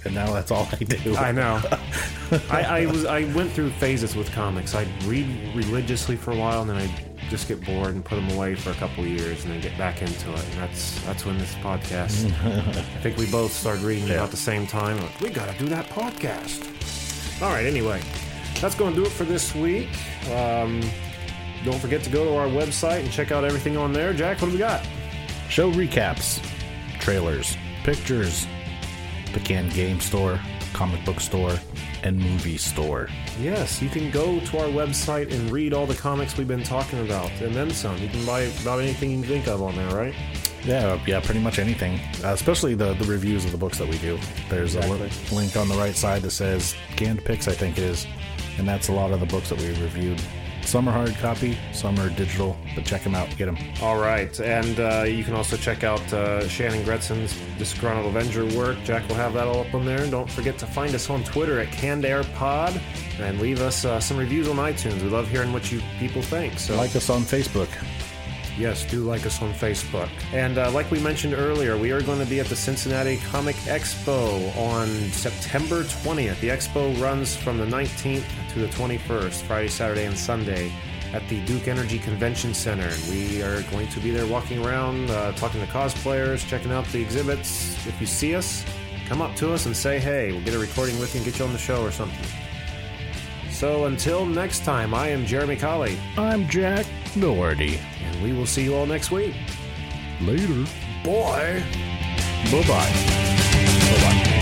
[0.06, 1.16] and now that's all I do.
[1.16, 1.62] I know.
[2.50, 4.76] I, I was I went through phases with comics.
[4.76, 8.30] I'd read religiously for a while, and then I'd just get bored and put them
[8.32, 10.44] away for a couple of years, and then get back into it.
[10.44, 12.26] And that's that's when this podcast.
[12.46, 15.00] I think we both started reading about the same time.
[15.00, 17.42] Like, we got to do that podcast.
[17.42, 17.66] All right.
[17.66, 18.02] Anyway,
[18.60, 19.90] that's going to do it for this week.
[20.32, 20.82] Um,
[21.64, 24.14] don't forget to go to our website and check out everything on there.
[24.14, 24.86] Jack, what do we got?
[25.50, 26.44] Show recaps,
[27.00, 28.48] trailers, pictures,
[29.34, 30.40] the canned game store,
[30.74, 31.56] comic book store,
[32.04, 33.10] and movie store.
[33.40, 37.00] Yes, you can go to our website and read all the comics we've been talking
[37.06, 37.98] about, and then some.
[37.98, 40.14] You can buy about anything you can think of on there, right?
[40.64, 42.00] Yeah, yeah, pretty much anything.
[42.24, 44.18] Uh, especially the, the reviews of the books that we do.
[44.50, 47.84] There's a li- link on the right side that says canned picks, I think it
[47.84, 48.08] is,
[48.58, 50.22] and that's a lot of the books that we reviewed.
[50.66, 53.58] Some are hard copy, some are digital, but check them out, get them.
[53.82, 58.78] All right, and uh, you can also check out uh, Shannon Gretzon's Disgruntled Avenger work.
[58.84, 60.02] Jack will have that all up on there.
[60.02, 62.82] And don't forget to find us on Twitter at CannedAirPod
[63.20, 65.02] and leave us uh, some reviews on iTunes.
[65.02, 66.58] We love hearing what you people think.
[66.58, 67.70] So Like us on Facebook.
[68.58, 70.10] Yes, do like us on Facebook.
[70.32, 73.56] And uh, like we mentioned earlier, we are going to be at the Cincinnati Comic
[73.66, 76.40] Expo on September 20th.
[76.40, 78.24] The expo runs from the 19th
[78.54, 80.72] to the 21st, Friday, Saturday, and Sunday
[81.14, 82.92] at the Duke Energy Convention Center.
[83.10, 87.02] We are going to be there walking around, uh, talking to cosplayers, checking out the
[87.02, 87.88] exhibits.
[87.88, 88.64] If you see us,
[89.08, 90.32] come up to us and say hey.
[90.32, 92.43] We'll get a recording with you and get you on the show or something.
[93.64, 96.86] So until next time, I am Jeramy Colley, I'm Jack
[97.18, 97.80] Doherty.
[98.04, 99.34] and we will see you all next week.
[100.20, 100.70] Later.
[101.02, 101.64] Boy!
[102.52, 102.92] Bye bye.
[103.88, 104.33] Bye bye.